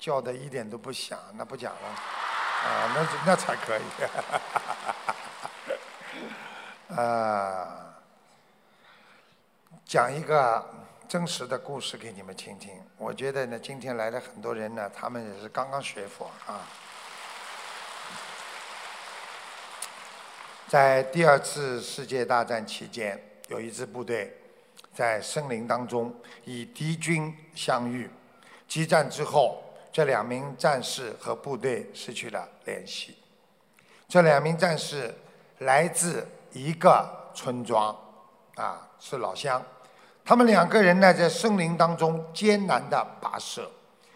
[0.00, 3.82] 叫的一点都不响，那不讲了，啊，那那才可以。
[6.98, 7.91] 啊，
[9.92, 10.64] 讲一个
[11.06, 12.70] 真实的故事给你们听听。
[12.96, 16.66] 我觉得呢，今天来的很多人呢，他们也是刚刚学佛啊。
[20.66, 24.34] 在第二次世界大战期间，有一支部队
[24.94, 26.10] 在森林当中
[26.46, 28.08] 与敌军相遇，
[28.66, 33.18] 激战之后，这两名战士和部队失去了联系。
[34.08, 35.14] 这两名战士
[35.58, 36.26] 来自。
[36.54, 37.96] 一个村庄，
[38.56, 39.62] 啊，是老乡。
[40.24, 43.70] 他们两个人呢，在森林当中艰难的跋涉，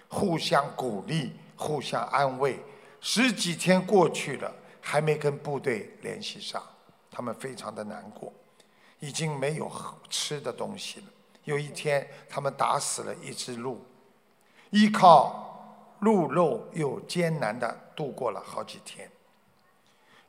[0.09, 2.59] 互相鼓励，互相安慰。
[3.01, 6.63] 十几天过去了，还没跟部队联系上，
[7.11, 8.33] 他们非常的难过，
[9.01, 9.71] 已经没有
[10.09, 11.07] 吃的东西了。
[11.45, 13.85] 有一天，他们打死了一只鹿，
[14.71, 19.11] 依靠鹿肉，又艰难的度过了好几天。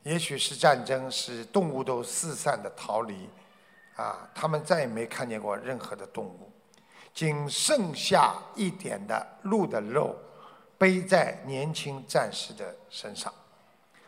[0.04, 3.30] 也许是战争使动物都四散的逃离，
[3.98, 6.50] 啊，他们再也没看见过任何的动物，
[7.14, 10.16] 仅剩下一点的鹿的肉
[10.78, 13.34] 背在年轻战士的身上。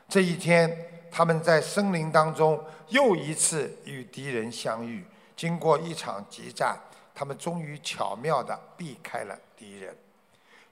[0.07, 5.05] 这一天，他们在森林当中又一次与敌人相遇。
[5.35, 6.77] 经过一场激战，
[7.15, 9.95] 他们终于巧妙地避开了敌人。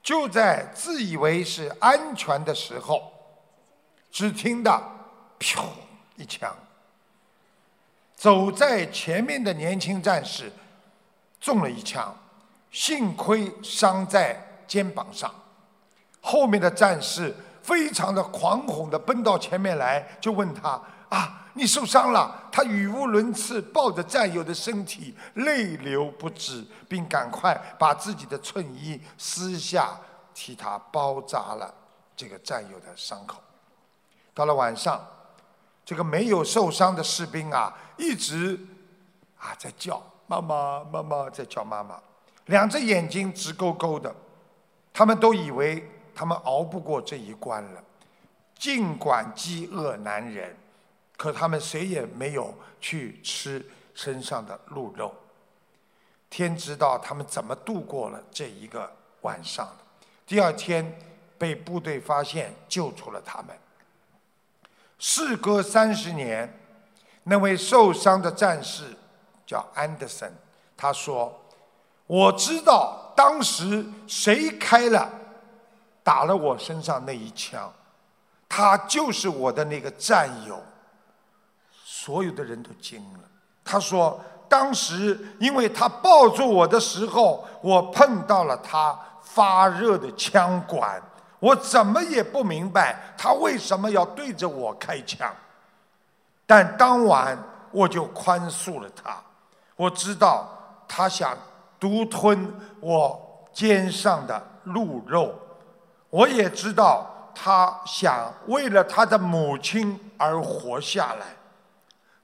[0.04, 3.12] 就在自以为是安全的时候，
[4.12, 4.94] 只听到。
[5.40, 5.64] 噗！
[6.16, 6.52] 一枪，
[8.18, 10.52] 走在前面的年轻战士
[11.40, 12.12] 中了一枪，
[12.72, 14.36] 幸亏伤在
[14.68, 15.32] 肩膀上。
[16.20, 29.96] 后面的战士非常的狂吼的奔到前面来，就问他：“啊，你受伤了？”他语无伦次，抱着战友的身体，泪流不止，并赶快把自己的衬衣撕下，
[30.34, 31.72] 替他包扎了
[32.16, 33.38] 这个战友的伤口。
[34.34, 35.00] 到了晚上。
[35.88, 38.60] 这个没有受伤的士兵啊，一直
[39.38, 41.98] 啊在叫妈妈，妈妈在叫妈妈，
[42.48, 44.14] 两只眼睛直勾勾的。
[44.92, 47.82] 他们都以为他们熬不过这一关了，
[48.60, 50.54] 尽管饥饿难忍，
[51.16, 55.16] 可他们谁也没有去吃身上的鹿肉。
[56.30, 59.66] 天知道他们怎么度过了这一个晚上。
[60.26, 61.00] 第二天
[61.38, 63.58] 被部队发现，救出了他们。
[65.00, 66.52] 事隔三十年，
[67.24, 68.84] 那位受伤的战士
[69.46, 70.32] 叫安德森。
[70.76, 71.40] 他说
[72.08, 75.10] ：“我知道当时谁开了
[76.04, 77.72] 打了我身上那一枪，
[78.48, 80.62] 他就是我的那个战友。”
[81.86, 83.20] 所有的人都惊了。
[83.64, 91.02] 他说：“当时因为他抱住我的时候，我碰到了他发热的枪管。”
[91.40, 95.32] 我怎么也不明白他为什么要对着我开枪，
[96.46, 97.38] 但当晚
[97.72, 99.16] 我就宽恕了他。
[99.76, 100.50] 我知道
[100.88, 101.38] 他想
[101.80, 105.38] 独吞我肩上的鹿肉，
[106.10, 111.28] 我也知道他想为了他的母亲而活下来。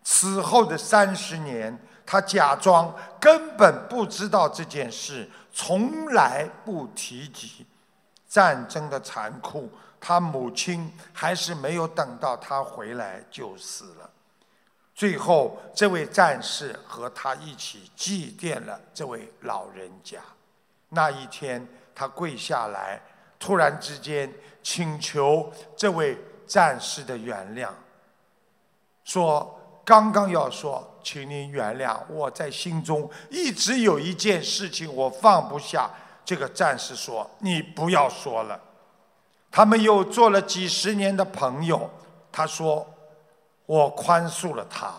[0.02, 7.66] 此后的三十年，他假装根本不知道这件事，从来不提及。
[8.34, 9.70] 战争的残酷，
[10.02, 14.10] 他母亲还是没有等到他回来就死了。
[14.96, 20.18] 最后，这位战士和他一起祭奠了这位老人家。
[20.90, 23.00] 那一天，他跪下来，
[23.38, 24.34] 突然之间
[24.64, 27.70] 请求这位战士的原谅，
[29.04, 35.88] 说：“刚刚要说，请您原谅，我在心中一直有一件事情我放不下。”
[36.26, 38.60] 这个战士说：“你不要说了。”
[39.52, 41.90] 他们又做了几十年的朋友。
[42.32, 42.88] 他说
[43.68, 44.94] ：“我宽恕了他。”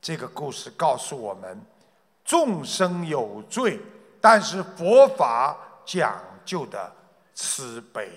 [0.00, 1.60] 这个故事告诉我们，
[2.24, 3.80] 众生有罪，
[4.20, 6.92] 但是佛法讲究的
[7.34, 8.10] 慈悲。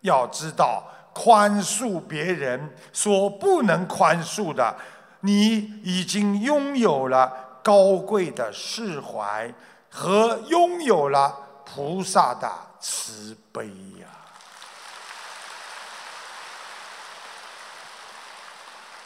[0.00, 0.82] 要知道，
[1.12, 4.76] 宽恕别人所不能宽恕的，
[5.20, 9.52] 你已经拥有了高贵的释怀
[9.90, 11.47] 和拥有了
[11.78, 12.50] 菩萨的
[12.80, 13.68] 慈悲
[14.00, 14.08] 呀。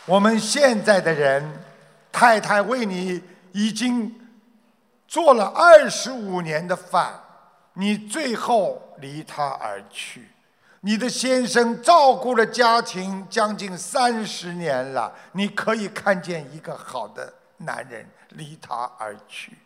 [0.07, 1.62] 我们现在的人，
[2.11, 4.18] 太太为你已经
[5.07, 7.23] 做了二十五年的饭，
[7.75, 10.31] 你最后离他而去。
[10.81, 19.59] 你的先生照顾了家庭将近三十年了，你可以看见一个好的男人离他而去，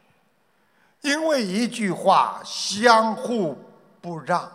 [1.07, 3.57] 因为一句话相互
[4.01, 4.51] 不让，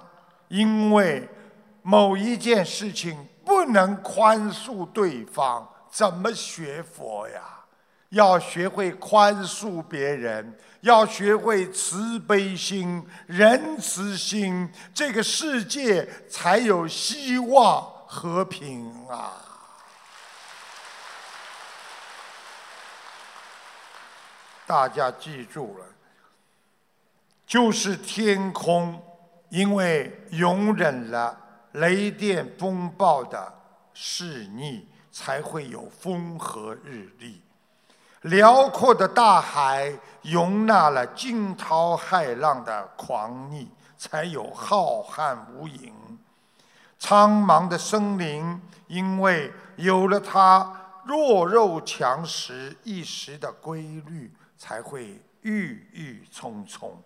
[0.49, 1.25] 因为
[1.81, 7.41] 某一件事情不能宽恕对方，怎么学佛呀？
[8.09, 19.31] 要学会宽恕别人，要学会慈悲心、仁慈心，这个世界才有希望和平啊！
[24.67, 25.85] 大家记住了，
[27.51, 28.97] 就是天空，
[29.49, 31.37] 因为容忍了
[31.73, 33.53] 雷电风暴的
[33.93, 37.41] 肆逆，才会有风和日丽。
[38.21, 45.91] 辽阔的大海容纳了惊涛骇浪的狂逆，才有浩瀚无垠；
[46.97, 56.97] 苍茫的森林，因为有了它弱肉强食一时的规律，才会郁郁葱葱。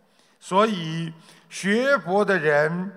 [0.48, 1.12] 所以，
[1.50, 2.96] 学佛的人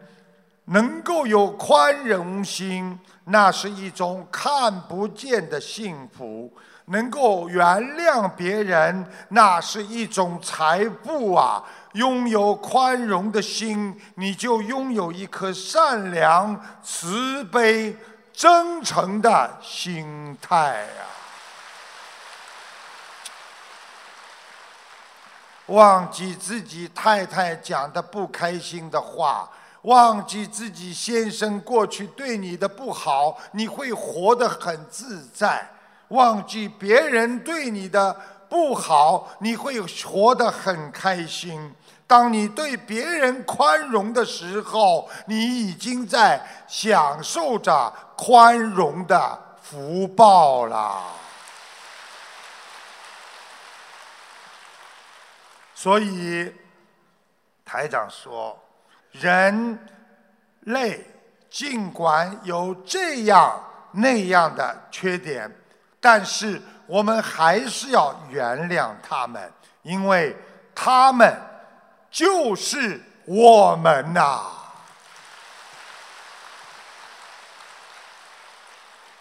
[0.67, 6.53] 能够有宽容心，那是一种看不见的幸福。
[6.91, 7.65] 能够原
[7.97, 11.65] 谅别人，那是一种财富啊！
[11.95, 17.97] 拥有宽容的心，你就拥有一颗善良、慈悲、
[18.31, 21.17] 真诚的心态啊！
[25.69, 29.49] 忘记自己太太讲的不开心的话，
[29.83, 35.67] 忘记自己先生过去对你的不好，你会活得很自在。
[36.09, 38.17] 忘记别人对你的
[38.49, 41.73] 不好，你会活得很开心。
[42.07, 51.03] 当你对别人宽容的时候，你已经在享受着宽容的福报了。
[55.81, 56.53] 所以，
[57.65, 58.61] 台长说，
[59.13, 59.79] 人
[60.63, 61.07] 类
[61.49, 65.49] 尽管有这样那样的缺点。
[66.01, 69.53] 但是我们还是要原谅他们，
[69.83, 70.35] 因为
[70.75, 71.33] 他们
[72.11, 74.47] 就是我们呐。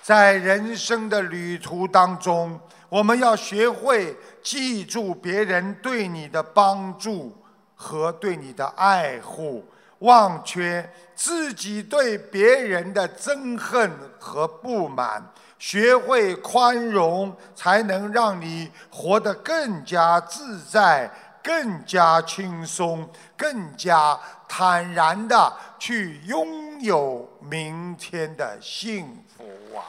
[0.01, 2.59] 在人生的旅途当中，
[2.89, 7.35] 我们要学会记住别人对你的帮助
[7.75, 9.65] 和对你的爱护，
[9.99, 15.21] 忘却自己对别人的憎恨和不满。
[15.59, 21.11] 学会宽容，才能让你活得更加自在、
[21.43, 24.17] 更加轻松、更加
[24.47, 29.43] 坦然的去拥有明天的幸福
[29.75, 29.81] 啊！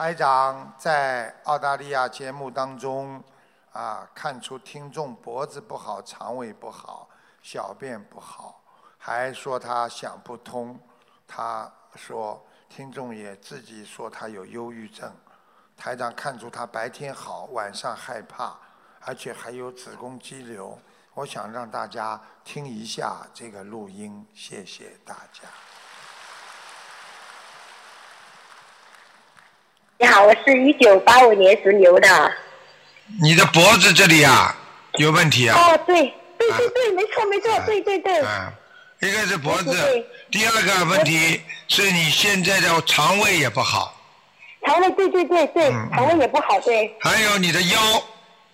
[0.00, 3.22] 台长在澳大利亚节目当中
[3.70, 7.06] 啊，看出听众脖子不好、肠胃不好、
[7.42, 8.62] 小便不好，
[8.96, 10.80] 还说他想不通。
[11.28, 15.14] 他说：“听众也自己说他有忧郁症，
[15.76, 18.56] 台长看出他白天好，晚上害怕，
[19.02, 20.78] 而且还有子宫肌瘤。
[21.12, 25.42] 我想让大家听一下这个录音，谢谢大家。”
[30.00, 32.32] 你好，我是一九八五年属牛的。
[33.22, 34.56] 你的脖子这里啊
[34.94, 35.54] 有问题啊？
[35.54, 35.94] 哦，对，
[36.38, 38.14] 对对对，没错没错，对对对。
[39.02, 39.76] 一个是脖子，
[40.30, 43.94] 第二个问题是你现在的肠胃也不好。
[44.66, 46.96] 肠胃对对对对，肠胃也不好对。
[47.00, 47.78] 还有你的腰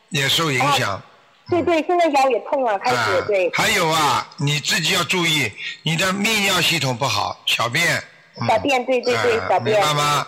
[0.09, 1.01] 也受影响。
[1.49, 3.49] 对对，现在腰也痛了，开始对。
[3.55, 5.49] 还有啊，你自己要注意，
[5.84, 8.03] 你的泌尿系统不好，小便。
[8.49, 9.76] 小便对对对，小便。
[9.76, 10.26] 明白吗？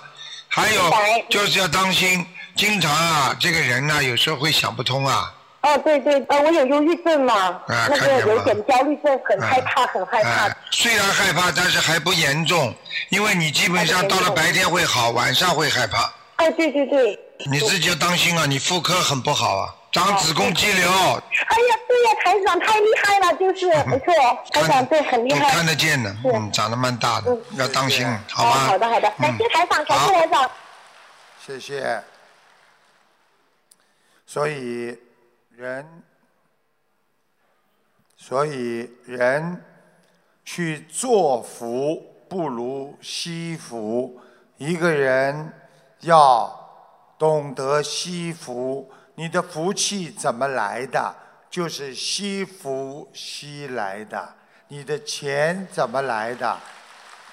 [0.49, 0.82] 还有
[1.28, 2.24] 就是要当心，
[2.57, 5.32] 经常啊，这个人呢有时候会想不通啊。
[5.61, 10.49] 哦，对对，呃，我有忧郁症嘛，啊那个有点焦虑症，很害怕，很害怕。
[10.70, 12.72] 虽然害怕，但是还不严重，
[13.11, 16.11] 因为你基本上到了白天会好，晚上会害怕。
[16.36, 17.18] 哎，对对对。
[17.51, 20.88] 你自己要当心啊，你妇科很不好啊，长子宫肌瘤。
[20.88, 24.14] 哎呀，对呀，台长太厉害了，就是 没错，
[24.53, 25.51] 台长对很厉害。
[25.51, 28.51] 看得见的，嗯，长得蛮大的，要当心，好吧？
[28.68, 30.51] 好的好的，感谢台长，感谢台长。
[31.44, 32.01] 谢谢。
[34.24, 34.96] 所以
[35.57, 36.03] 人，
[38.16, 39.64] 所以人
[40.44, 44.20] 去做福不如惜福。
[44.59, 45.53] 一个人
[46.01, 46.53] 要
[47.18, 51.12] 懂得惜福，你的福气怎么来的？
[51.50, 54.32] 就是惜福惜来的。
[54.68, 56.56] 你的钱怎么来的？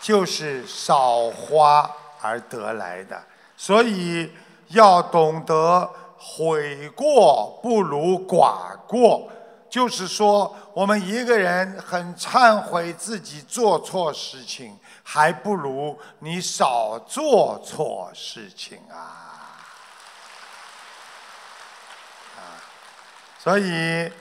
[0.01, 1.87] 就是少花
[2.21, 3.23] 而得来的。
[3.55, 4.31] 所以
[4.69, 5.87] 要懂得。
[6.17, 9.29] 悔过不如寡过，
[9.69, 19.54] 就是说，我们一个人很忏悔自己做错事情，还不如你少做错事情啊！
[22.35, 22.59] 啊，
[23.39, 24.11] 所以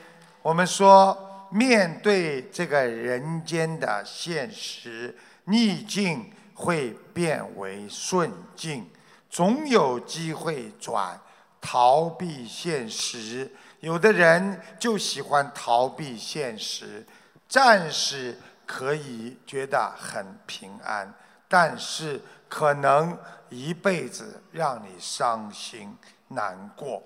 [0.43, 8.91] 我们说，面对这个人间的现实，逆境会变为顺境，
[9.29, 11.21] 总有机会转。
[11.67, 13.51] 逃避现实，
[13.81, 17.07] 有的人就喜欢逃避现实，
[17.49, 21.11] 暂时可以觉得很平安，
[21.49, 25.97] 但是可能一辈子让你伤心
[26.29, 27.03] 难过。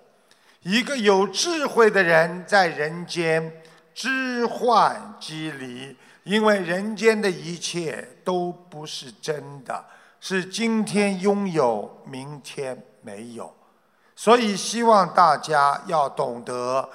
[0.68, 3.62] 一个有智慧的人在人间
[3.94, 9.82] 知幻即离，因为人间的一切都不是真的，
[10.20, 13.50] 是今天拥有，明天没有。
[14.14, 16.86] 所以，希望大家要懂得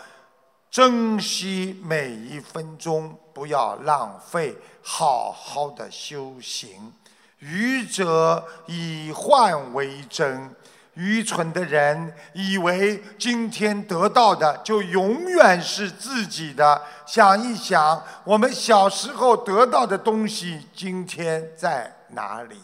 [0.70, 6.94] 珍惜每一分钟，不要浪费，好好的修行。
[7.40, 10.56] 愚者以幻为真，
[10.96, 16.82] 愚蠢的人以为今天得到的就永远是自己的。
[17.06, 22.58] 想一想，我们小时候得到的东西，今天在哪里？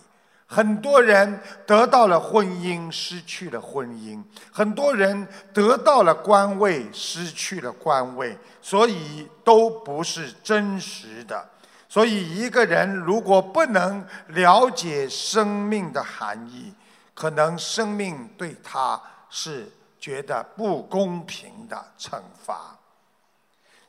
[0.52, 4.20] 很多人得到了婚姻，失去了婚姻；
[4.52, 11.48] 很多人得到了官位，失去了官位，所以都不是真实的。
[11.88, 16.74] 所以，一个人如果不能了解生命的含义，
[17.20, 22.78] 可能生命对他是觉得不公平的惩罚。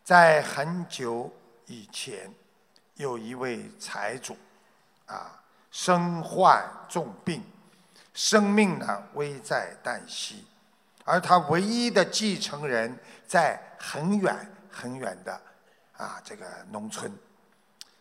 [0.02, 1.32] 在很久
[1.66, 2.28] 以前，
[2.96, 4.36] 有一位财主，
[5.06, 5.36] 啊。
[5.70, 7.40] 身患重病，
[8.12, 10.44] 生命呢危在旦夕，
[11.04, 14.36] 而他唯一的继承人在很远
[14.68, 15.40] 很远的
[15.96, 17.16] 啊这个农村，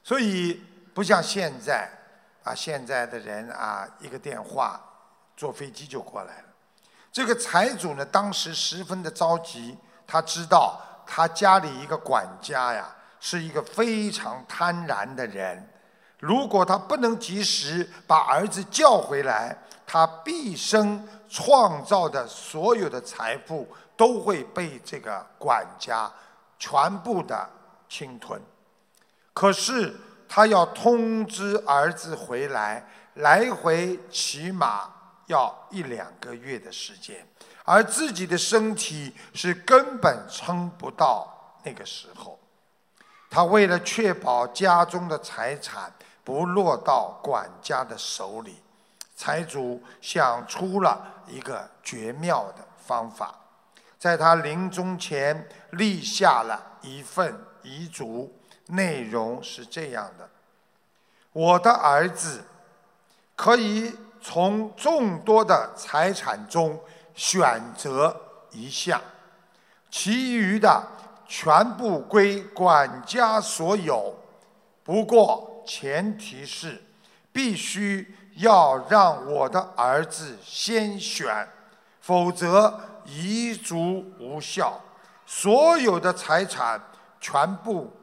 [0.03, 0.59] 所以
[0.95, 1.87] 不像现在
[2.43, 4.81] 啊现在的人啊一个电话
[5.39, 6.43] 坐飞机就过来了。
[7.13, 10.77] 这个财主呢当时十分的着急，他知道
[11.07, 15.65] 他家里一个管家呀是一个非常贪婪的人。
[16.19, 23.65] 如果他不能及时把儿子叫回来，他毕生创造的所有的财富
[23.95, 26.11] 都会被这个管家
[26.57, 27.49] 全部的
[27.87, 28.41] 侵吞。
[29.31, 29.95] 可是
[30.27, 34.91] 他要通知儿子回来，来回起码
[35.29, 37.25] 要一两个月的时间，
[37.63, 42.37] 而自己的身体是根本撑不到那个时候。
[43.29, 45.91] 他为了确保家中的财产。
[46.21, 48.61] 不落到管家的手里，
[49.15, 53.33] 财主想出了一个绝妙的方法，
[53.97, 58.31] 在他临终前立下了一份遗嘱，
[58.67, 60.29] 内容是这样的：
[61.31, 62.43] 我的儿子
[63.35, 66.79] 可以从众多的财产中
[67.13, 68.15] 选择
[68.51, 69.01] 一项，
[69.89, 70.83] 其余的
[71.27, 74.15] 全部归管家所有。
[74.83, 75.47] 不过。
[75.65, 76.81] 前提是
[77.31, 81.47] 必须要让我的儿子先选，
[82.01, 84.81] 否则遗嘱无效。
[85.27, 86.81] 所有的财产
[87.21, 87.93] 全部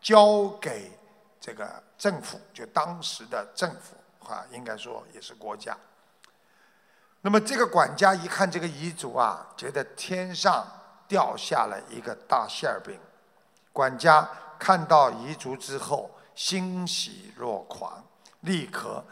[0.00, 0.92] 交给
[1.40, 1.68] 这个
[1.98, 3.95] 政府，就当时的政府
[4.32, 5.76] 啊，应该说也是国家。
[7.20, 10.66] 那么这个管家一看这个遗嘱啊，觉得天上
[11.08, 12.98] 掉下了一个大馅儿饼。
[13.72, 16.10] 管家看到遗嘱之后。
[16.36, 18.04] 欣喜若狂，
[18.40, 19.02] 立刻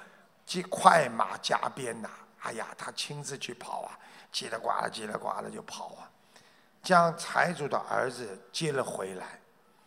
[0.44, 2.10] 即快马加鞭呐！
[2.40, 3.98] 哎呀，他亲自去跑啊，
[4.30, 6.04] 叽里呱啦，叽里呱啦就跑啊，
[6.82, 9.40] 将财主的儿子接了回来。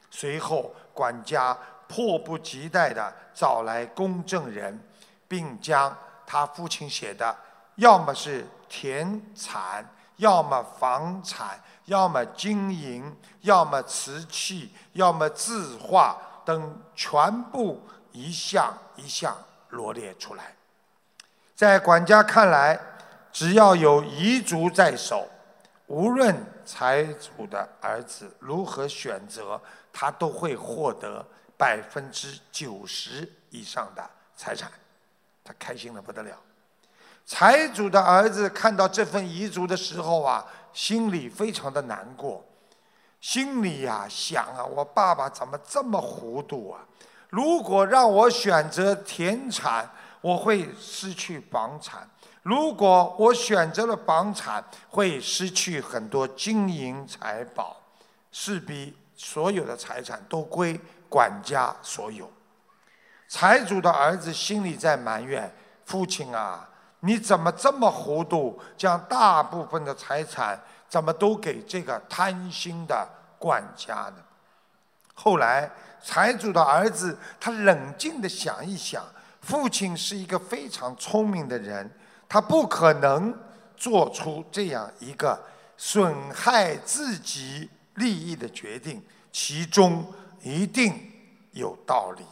[0.09, 1.55] 随后，管家
[1.87, 4.83] 迫不及待地找来公证人，
[5.27, 7.35] 并将他父亲写的
[7.75, 19.37] 要么是田产，要么房产，要么经营，要么瓷器，要么字画等，全部一项一项
[19.69, 20.55] 罗列出来。
[21.55, 22.79] 在管家看来，
[23.31, 25.27] 只要有遗嘱在手，
[25.87, 29.61] 无论财主的儿子如何选择，
[29.93, 31.25] 他都会获得
[31.57, 34.71] 百分之九十以上的财产，
[35.47, 36.35] 他开心的不得了。
[37.25, 42.43] 财主的儿子看到这份遗嘱的时候啊，心里非常的难过，
[43.21, 46.81] 心里呀想啊，我爸爸怎么这么糊涂啊？
[47.29, 49.89] 如果让我选择田产，
[50.21, 52.01] 我会失去房产；
[52.43, 57.75] 如果我选择了房产，会失去很多金银财宝，
[58.31, 60.79] 势必所有的财产都归
[61.09, 62.31] 管家所有。
[63.27, 65.51] 财主的儿子心里在埋怨
[65.85, 66.67] 父亲啊。
[67.01, 70.59] 你怎么这么糊涂，将大部分的财产
[70.89, 73.07] 怎么都给这个贪心的
[73.37, 74.15] 管家呢？
[75.13, 75.69] 后来
[76.03, 79.03] 财主的儿子他冷静的想一想，
[79.41, 81.89] 父亲是一个非常聪明的人，
[82.27, 83.31] 他不可能
[83.75, 85.39] 做出这样一个
[85.77, 90.11] 损害自己利益的决定，其中
[90.41, 90.99] 一定
[91.51, 92.23] 有道理。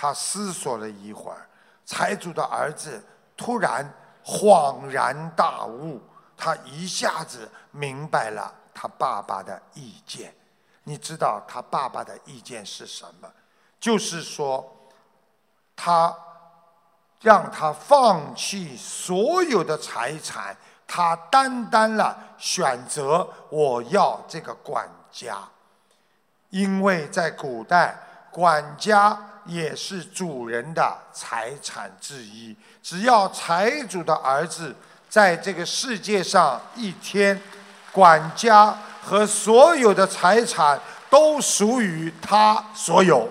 [0.00, 1.46] 他思索了一会儿，
[1.84, 3.04] 财主的儿子。
[3.36, 3.86] 突然
[4.24, 6.00] 恍然大悟，
[6.38, 10.34] 他一下子明白了他爸爸的意见。
[10.84, 13.30] 你知道他爸爸的意见是什么？
[13.78, 14.74] 就是说，
[15.76, 16.16] 他
[17.20, 25.46] 让他放弃所有的财产，他单单了选择我要这个管家，
[26.48, 27.94] 因为在古代，
[28.30, 29.26] 管家。
[29.50, 32.56] 也是主人的财产之一。
[32.80, 34.74] 只要财主的儿子
[35.08, 37.38] 在这个世界上一天，
[37.90, 40.80] 管家和所有的财产
[41.10, 43.28] 都属于他所有。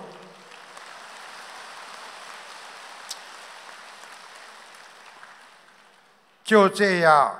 [6.44, 7.40] 就这样，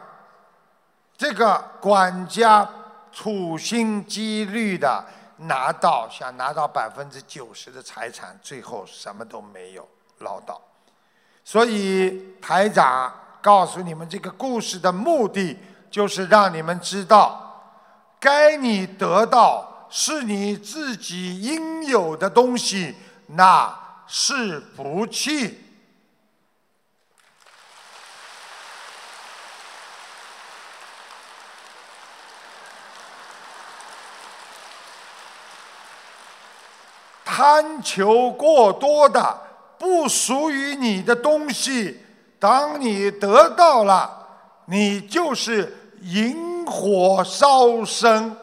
[1.18, 2.70] 这个管家
[3.12, 5.04] 处心积虑的。
[5.40, 9.88] 拿到想拿到百分之九十的财产，最后什么都没有
[10.20, 10.60] 捞到。
[11.44, 15.58] 所以台长告诉你们这个故事的目的，
[15.90, 17.74] 就是让你们知道，
[18.20, 22.96] 该你得到是你自己应有的东西，
[23.28, 23.74] 那
[24.06, 25.66] 是福气。
[37.40, 39.40] 贪求过多的
[39.78, 41.98] 不属于你的东西，
[42.38, 44.28] 当你得到了，
[44.66, 48.36] 你就是引火烧身。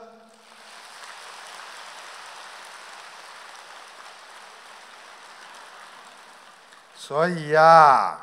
[6.96, 8.18] 所以呀，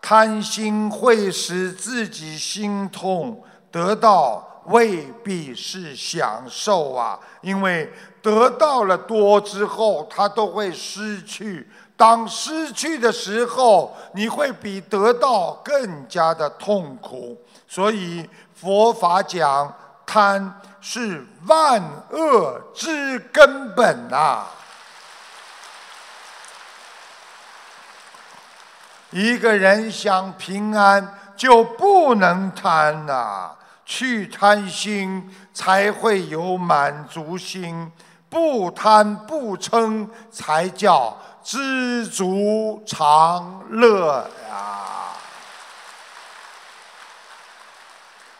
[0.00, 7.92] 贪心会使自己心痛，得到未必是享受啊，因为。
[8.24, 11.68] 得到了多之后，他都会失去。
[11.94, 17.36] 当失去的时候，你会比得到更加的痛苦。
[17.68, 19.70] 所以佛法讲，
[20.06, 24.46] 贪是万恶之根本呐。
[29.10, 31.06] 一个人想平安，
[31.36, 33.50] 就不能贪呐。
[33.84, 37.90] 去贪心，才会有满足心。
[38.28, 45.14] 不贪不嗔，才叫知足常乐呀。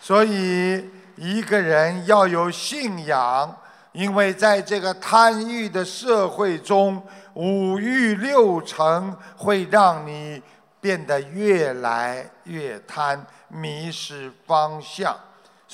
[0.00, 3.56] 所以，一个人要有信仰，
[3.92, 7.00] 因为在这个贪欲的社会中，
[7.34, 10.42] 五欲六尘会让你
[10.80, 15.16] 变得越来越贪，迷失方向。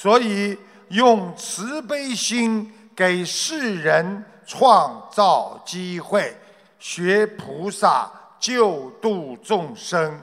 [0.00, 0.56] 所以，
[0.88, 2.72] 用慈悲心。
[2.96, 6.36] 给世人创造机会，
[6.78, 10.20] 学菩萨救度众生，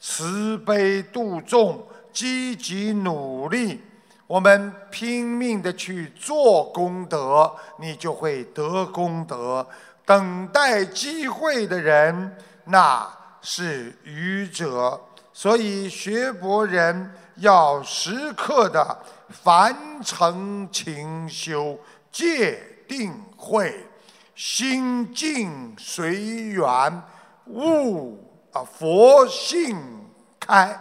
[0.00, 3.82] 慈悲度众，积极努力，
[4.26, 9.66] 我们拼命的去做功德，你就会得功德。
[10.06, 13.06] 等待机会的人，那
[13.42, 14.98] 是愚者。
[15.34, 18.96] 所以学佛人要时刻的
[19.42, 21.78] 凡成勤修
[22.10, 22.58] 戒
[22.88, 23.86] 定慧，
[24.34, 27.02] 心静随缘，
[27.46, 29.76] 悟啊佛性
[30.40, 30.78] 开。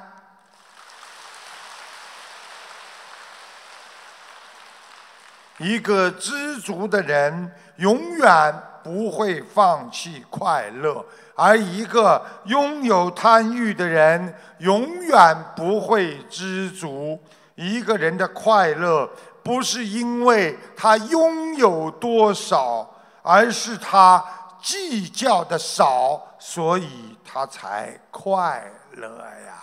[5.57, 17.21] 一个知足的人，永远不会放弃快乐；而一个拥有贪欲的人，永远不会知足。
[17.55, 19.09] 一个人的快乐
[19.43, 24.23] 不是因为他拥有多少，而是他
[24.61, 29.61] 计较的少，所以他才快乐呀。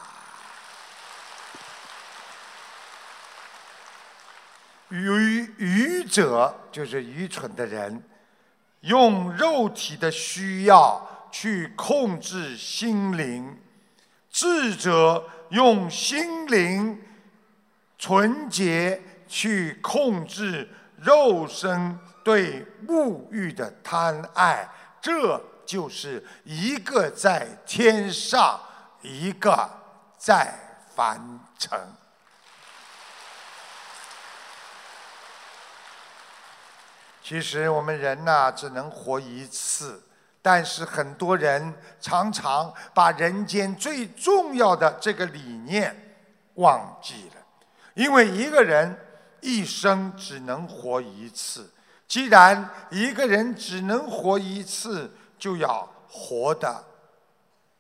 [4.91, 8.03] 愚愚者就是愚蠢的人，
[8.81, 13.57] 用肉体的需要去控制心灵；
[14.31, 17.01] 智者用心灵
[18.01, 18.99] 纯洁
[19.29, 24.67] 去控制肉身对物欲的贪爱。
[25.03, 28.59] 这就是一个在天上，
[29.03, 29.69] 一个
[30.17, 30.55] 在
[30.97, 31.79] 凡尘。
[37.23, 40.03] 其实我们人呐，只能活一次，
[40.41, 46.17] 但是很多人常常把人间最重要的这个理念
[46.55, 47.40] 忘记了。
[48.01, 48.99] 因为一个人
[49.43, 51.71] 一生只能活一次，
[52.09, 56.83] 既然一个人只能活一次，就要活得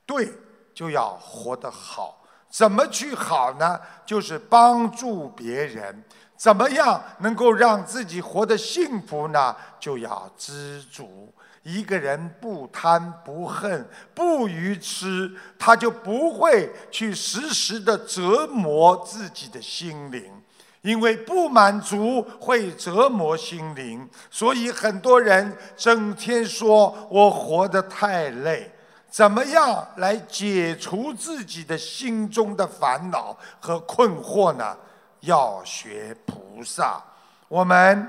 [0.04, 0.30] 对，
[0.74, 2.22] 就要活得好。
[2.50, 3.80] 怎么去好呢？
[4.04, 6.04] 就是帮助别人。
[6.40, 9.54] 怎么样能够让自己活得幸福呢？
[9.78, 11.30] 就要知足。
[11.64, 20.32] 一个人不贪不恨不愚痴，他就不会去时时的折磨自己的心灵，
[20.80, 24.08] 因为不满足会折磨心灵。
[24.30, 28.72] 所以很多人整天说我活得太累。
[29.10, 34.74] 怎么样来解除自己的心中的烦恼和困惑呢？
[35.20, 37.02] 要学菩萨，
[37.48, 38.08] 我们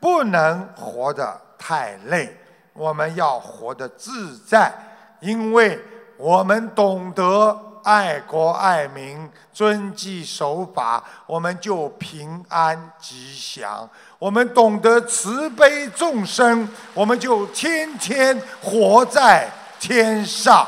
[0.00, 2.36] 不能活得太累，
[2.72, 4.72] 我们要活得自在，
[5.20, 5.78] 因为
[6.16, 13.88] 我们懂得爱国爱民、遵纪守法，我们就平安吉祥；
[14.18, 19.48] 我们懂得慈悲众生，我们就天天活在
[19.80, 20.66] 天上。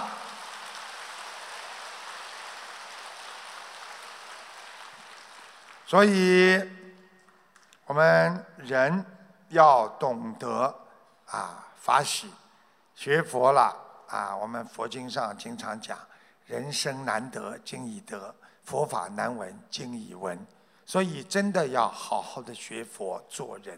[5.91, 6.57] 所以，
[7.85, 9.05] 我们人
[9.49, 10.73] 要懂得
[11.27, 12.31] 啊法喜，
[12.95, 13.77] 学佛了
[14.07, 14.37] 啊。
[14.37, 15.99] 我们佛经上经常讲，
[16.47, 18.33] 人生难得经已得，
[18.63, 20.39] 佛法难闻经已闻。
[20.87, 23.77] 所以，真的要好好的学佛做人，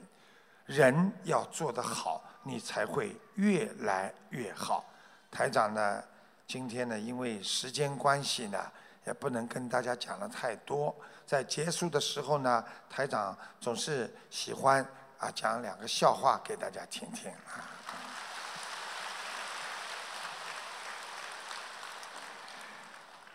[0.66, 4.84] 人要做得好，你才会越来越好。
[5.30, 6.04] 台长呢，
[6.46, 8.70] 今天呢，因为时间关系呢，
[9.06, 10.94] 也不能跟大家讲的太多。
[11.26, 14.86] 在结束的时候呢，台长总是喜欢
[15.18, 17.32] 啊讲两个笑话给大家听听。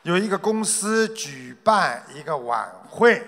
[0.03, 3.27] 有一个公司举办一个晚会，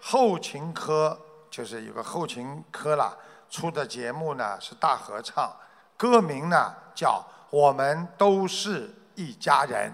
[0.00, 1.18] 后勤科
[1.50, 3.18] 就是有个后勤科了，
[3.50, 5.52] 出的节目呢是大合唱，
[5.96, 9.92] 歌名呢叫《我们都是一家人》，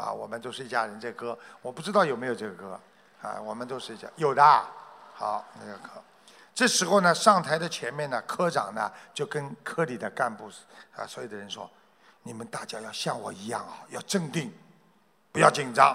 [0.00, 2.80] 啊，我们都是一家人这歌，我不知道有没有这个歌。
[3.22, 4.42] 啊，我们都是这样，有的。
[5.14, 6.02] 好，那个科，
[6.54, 10.50] 这时候呢，上台的前面呢，科长呢就跟科里的干部
[10.96, 11.70] 啊，所有的人说
[12.24, 14.50] ：“你们大家要像我一样啊，要镇定，
[15.30, 15.94] 不要紧张。”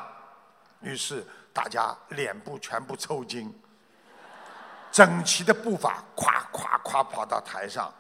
[0.82, 3.52] 于是大家脸部全部抽筋，
[4.92, 7.92] 整齐的步伐，咵咵咵跑到台上。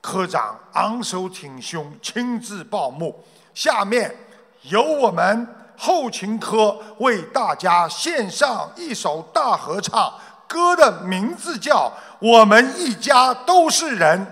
[0.00, 3.24] 科长昂首挺胸，亲自报幕。
[3.52, 4.14] 下面
[4.62, 5.61] 由我们。
[5.84, 10.14] 后勤科为大家献上一首大合唱，
[10.46, 14.24] 歌的名字叫《我们一家都是人》。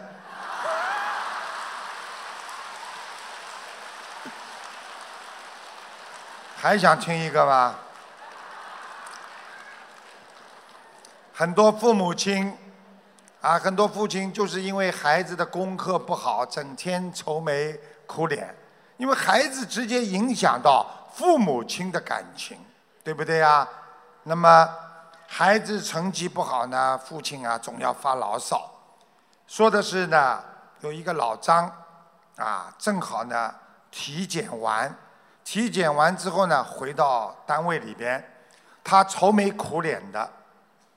[6.54, 7.74] 还想听一个吗？
[11.34, 12.56] 很多父母亲
[13.40, 17.76] 啊，很多父亲就是因为孩子的功课不好，整天愁眉
[18.06, 18.54] 苦脸，
[18.98, 20.86] 因为孩子直接影响到。
[21.20, 22.56] 父母亲的感情，
[23.04, 23.68] 对不对呀？
[24.22, 24.66] 那么
[25.28, 28.70] 孩子成绩不好呢，父亲啊总要发牢骚，
[29.46, 30.42] 说的是呢，
[30.80, 31.70] 有一个老张，
[32.36, 33.54] 啊，正好呢
[33.90, 34.96] 体检完，
[35.44, 38.24] 体检完之后呢回到单位里边，
[38.82, 40.26] 他愁眉苦脸的，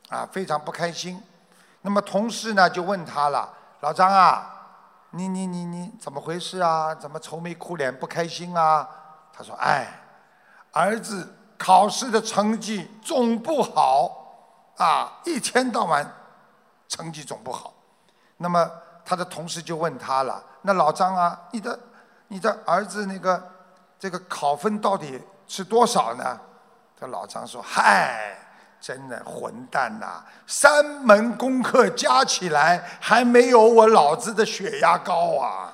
[0.08, 1.22] 啊，非常不开心。
[1.82, 4.50] 那么同事呢就问他了，老张啊，
[5.10, 6.96] 你你你你怎么回事啊？
[6.96, 8.88] 怎么愁眉苦脸不开心啊？
[9.34, 10.00] 他说，哎。
[10.74, 14.12] 儿子考试的成绩总不好，
[14.78, 16.06] 啊，一天到晚
[16.90, 17.74] 成绩总不好。
[18.38, 18.70] 那么
[19.06, 21.80] 他的同事就问他了：“那老张啊，你的
[22.28, 23.42] 你的儿子那个
[23.98, 26.40] 这个考分到底是多少呢？”
[27.00, 28.38] 这老张说：“嗨，
[28.82, 30.24] 真的混蛋呐！
[30.48, 35.73] 三门功课加起来还没有我老子的血压高啊！”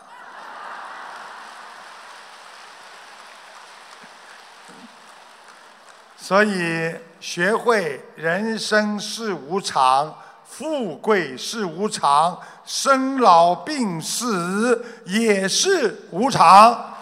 [6.30, 10.16] 所以学会人生是无常，
[10.48, 16.94] 富贵是无常，生老病死也是无常。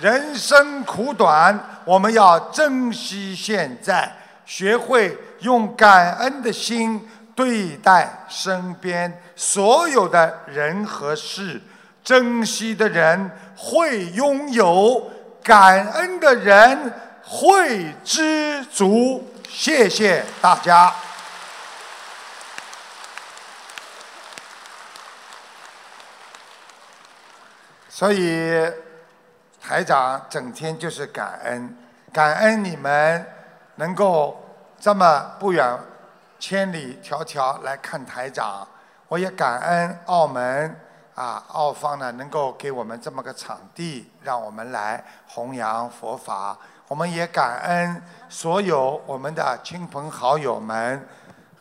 [0.00, 4.16] 人生苦短，我们要珍惜现在，
[4.46, 7.04] 学会用感恩的心
[7.34, 11.60] 对待身边所有的人和事。
[12.04, 15.10] 珍惜的人会拥有，
[15.44, 16.92] 感恩的人
[17.22, 19.32] 会知足。
[19.48, 20.92] 谢谢大家。
[27.88, 28.72] 所以。
[29.66, 31.74] 台长整天就是感恩，
[32.12, 33.26] 感恩你们
[33.76, 34.38] 能够
[34.78, 35.66] 这么不远
[36.38, 38.68] 千里迢迢来看台长，
[39.08, 40.78] 我也感恩澳门
[41.14, 46.56] 啊澳方呢能够给我们这么个场地，让我们来弘扬佛法。
[46.88, 51.08] 我们也感恩所有我们的亲朋好友们，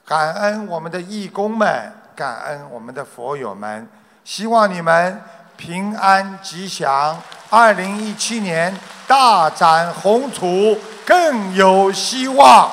[0.05, 3.87] 感恩我们的义工们，感恩我们的佛友们，
[4.23, 5.21] 希望你们
[5.55, 7.17] 平安吉祥。
[7.49, 8.75] 二零一七年
[9.07, 10.75] 大展宏图，
[11.05, 12.71] 更有希望。